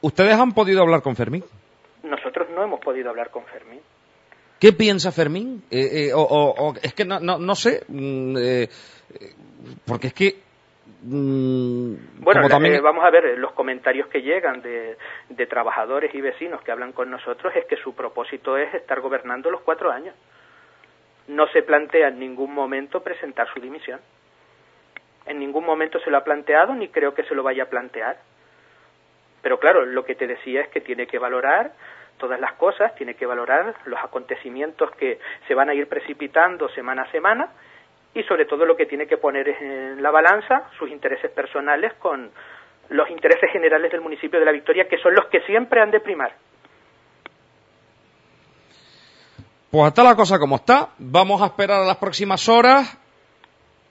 ¿Ustedes 0.03 0.35
han 0.35 0.53
podido 0.53 0.83
hablar 0.83 1.01
con 1.01 1.17
Fermín? 1.17 1.45
Nosotros 2.03 2.49
no 2.51 2.63
hemos 2.63 2.81
podido 2.81 3.09
hablar 3.09 3.31
con 3.31 3.45
Fermín. 3.47 3.81
¿Qué 4.61 4.73
piensa 4.73 5.13
Fermín? 5.13 5.65
Eh, 5.71 6.09
eh, 6.09 6.11
o, 6.15 6.75
es 6.83 6.93
que 6.93 7.05
no, 7.05 7.21
no, 7.21 7.39
no 7.39 7.55
sé, 7.55 7.85
mm, 7.89 8.37
eh, 8.39 8.69
porque 9.87 10.09
es 10.09 10.15
que 10.15 10.46
Mm, 11.03 12.21
bueno, 12.21 12.47
eh, 12.47 12.81
vamos 12.81 13.05
a 13.05 13.11
ver, 13.11 13.39
los 13.39 13.53
comentarios 13.53 14.09
que 14.09 14.23
llegan 14.23 14.63
de, 14.63 14.97
de 15.29 15.47
trabajadores 15.47 16.15
y 16.15 16.21
vecinos 16.21 16.63
que 16.63 16.73
hablan 16.73 16.93
con 16.93 17.11
nosotros 17.11 17.55
es 17.55 17.67
que 17.67 17.77
su 17.77 17.95
propósito 17.95 18.57
es 18.57 18.73
estar 18.75 19.01
gobernando 19.01 19.51
los 19.51 19.61
cuatro 19.61 19.91
años. 19.91 20.15
No 21.29 21.47
se 21.49 21.63
plantea 21.63 22.09
en 22.09 22.19
ningún 22.19 22.55
momento 22.55 23.03
presentar 23.03 23.49
su 23.53 23.61
dimisión. 23.61 24.01
En 25.27 25.39
ningún 25.39 25.65
momento 25.65 25.99
se 26.01 26.11
lo 26.11 26.19
ha 26.19 26.25
planteado 26.25 26.75
ni 26.75 26.89
creo 26.89 27.15
que 27.15 27.25
se 27.25 27.35
lo 27.35 27.43
vaya 27.43 27.65
a 27.65 27.71
plantear. 27.71 28.17
Pero 29.43 29.59
claro, 29.59 29.85
lo 29.85 30.05
que 30.05 30.15
te 30.15 30.27
decía 30.27 30.63
es 30.63 30.69
que 30.69 30.81
tiene 30.81 31.07
que 31.07 31.19
valorar 31.19 31.73
todas 32.19 32.41
las 32.41 32.55
cosas, 32.55 32.95
tiene 32.95 33.15
que 33.15 33.27
valorar 33.27 33.75
los 33.85 34.01
acontecimientos 34.03 34.91
que 34.93 35.19
se 35.47 35.55
van 35.55 35.69
a 35.69 35.75
ir 35.75 35.89
precipitando 35.89 36.69
semana 36.71 37.03
a 37.03 37.11
semana 37.11 37.49
y 38.17 38.23
sobre 38.25 38.47
todo 38.47 38.65
lo 38.65 38.77
que 38.77 38.87
tiene 38.87 39.07
que 39.07 39.19
poner 39.19 39.49
en 39.49 40.03
la 40.03 40.11
balanza 40.11 40.71
sus 40.79 40.91
intereses 40.91 41.31
personales 41.31 41.93
con 41.95 42.31
los 42.89 43.11
intereses 43.11 43.51
generales 43.53 43.93
del 43.93 44.01
municipio 44.01 44.39
de 44.39 44.47
La 44.47 44.53
Victoria, 44.53 44.89
que 44.89 44.97
son 44.99 45.15
los 45.15 45.27
que 45.27 45.41
siempre 45.43 45.83
han 45.83 45.91
de 45.91 46.01
primar. 46.01 46.33
Pues 49.71 49.89
está 49.89 50.03
la 50.03 50.17
cosa 50.17 50.39
como 50.39 50.57
está. 50.57 50.89
Vamos 50.99 51.43
a 51.43 51.47
esperar 51.47 51.83
a 51.83 51.85
las 51.85 51.99
próximas 51.99 52.49
horas 52.49 52.99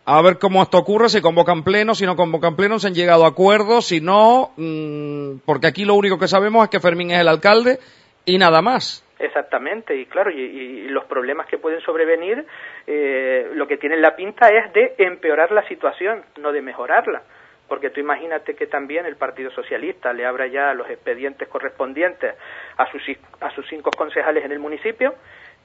a 0.05 0.21
ver 0.21 0.39
cómo 0.39 0.63
esto 0.63 0.79
ocurre, 0.79 1.09
si 1.09 1.21
convocan 1.21 1.63
pleno, 1.63 1.93
si 1.93 2.05
no 2.05 2.15
convocan 2.15 2.55
pleno, 2.55 2.79
si 2.79 2.87
han 2.87 2.93
llegado 2.93 3.25
a 3.25 3.29
acuerdos, 3.29 3.87
si 3.87 4.01
no, 4.01 4.51
mm, 4.55 5.39
porque 5.45 5.67
aquí 5.67 5.85
lo 5.85 5.95
único 5.95 6.17
que 6.17 6.27
sabemos 6.27 6.63
es 6.63 6.69
que 6.69 6.79
Fermín 6.79 7.11
es 7.11 7.19
el 7.19 7.27
alcalde 7.27 7.79
y 8.23 8.37
nada 8.37 8.61
más. 8.61 9.05
Exactamente, 9.17 9.95
y 9.95 10.05
claro, 10.05 10.29
y, 10.29 10.87
los 10.89 11.05
problemas 11.05 11.47
que 11.47 11.57
pueden 11.57 11.81
sobrevenir, 11.81 12.45
eh, 12.87 13.51
lo 13.53 13.67
que 13.67 13.77
tienen 13.77 14.01
la 14.01 14.15
pinta 14.15 14.49
es 14.49 14.71
de 14.73 14.95
empeorar 14.99 15.51
la 15.51 15.67
situación, 15.67 16.23
no 16.39 16.51
de 16.51 16.61
mejorarla. 16.61 17.23
Porque 17.67 17.89
tú 17.89 17.99
imagínate 17.99 18.55
que 18.55 18.67
también 18.67 19.07
el 19.07 19.15
Partido 19.15 19.49
Socialista 19.51 20.13
le 20.13 20.25
abra 20.25 20.45
ya 20.45 20.73
los 20.73 20.87
expedientes 20.89 21.47
correspondientes 21.47 22.35
a 22.77 22.91
sus, 22.91 23.01
a 23.41 23.49
sus 23.51 23.67
cinco 23.67 23.89
concejales 23.89 24.45
en 24.45 24.51
el 24.51 24.59
municipio 24.59 25.15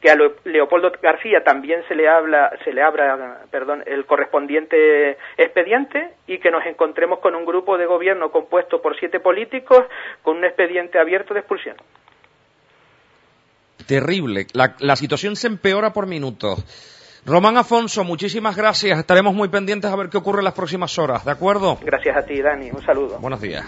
que 0.00 0.10
a 0.10 0.16
Leopoldo 0.44 0.92
García 1.02 1.44
también 1.44 1.82
se 1.86 1.94
le 1.94 2.08
habla, 2.08 2.50
se 2.64 2.72
le 2.72 2.82
abra, 2.82 3.42
perdón, 3.50 3.82
el 3.86 4.06
correspondiente 4.06 5.18
expediente 5.36 6.14
y 6.26 6.38
que 6.38 6.50
nos 6.50 6.64
encontremos 6.64 7.18
con 7.18 7.34
un 7.34 7.44
grupo 7.44 7.76
de 7.76 7.84
gobierno 7.84 8.30
compuesto 8.30 8.80
por 8.80 8.98
siete 8.98 9.20
políticos 9.20 9.84
con 10.22 10.38
un 10.38 10.44
expediente 10.44 10.98
abierto 10.98 11.34
de 11.34 11.40
expulsión. 11.40 11.76
Terrible. 13.86 14.46
La, 14.54 14.74
la 14.78 14.96
situación 14.96 15.36
se 15.36 15.48
empeora 15.48 15.92
por 15.92 16.06
minutos. 16.06 16.64
Román 17.26 17.56
Afonso, 17.56 18.04
muchísimas 18.04 18.56
gracias. 18.56 18.98
Estaremos 18.98 19.34
muy 19.34 19.48
pendientes 19.48 19.90
a 19.90 19.96
ver 19.96 20.08
qué 20.08 20.18
ocurre 20.18 20.38
en 20.38 20.44
las 20.44 20.54
próximas 20.54 20.98
horas. 20.98 21.24
¿De 21.24 21.30
acuerdo? 21.30 21.78
Gracias 21.82 22.16
a 22.16 22.22
ti, 22.22 22.40
Dani. 22.40 22.70
Un 22.70 22.82
saludo. 22.84 23.18
Buenos 23.18 23.40
días. 23.40 23.64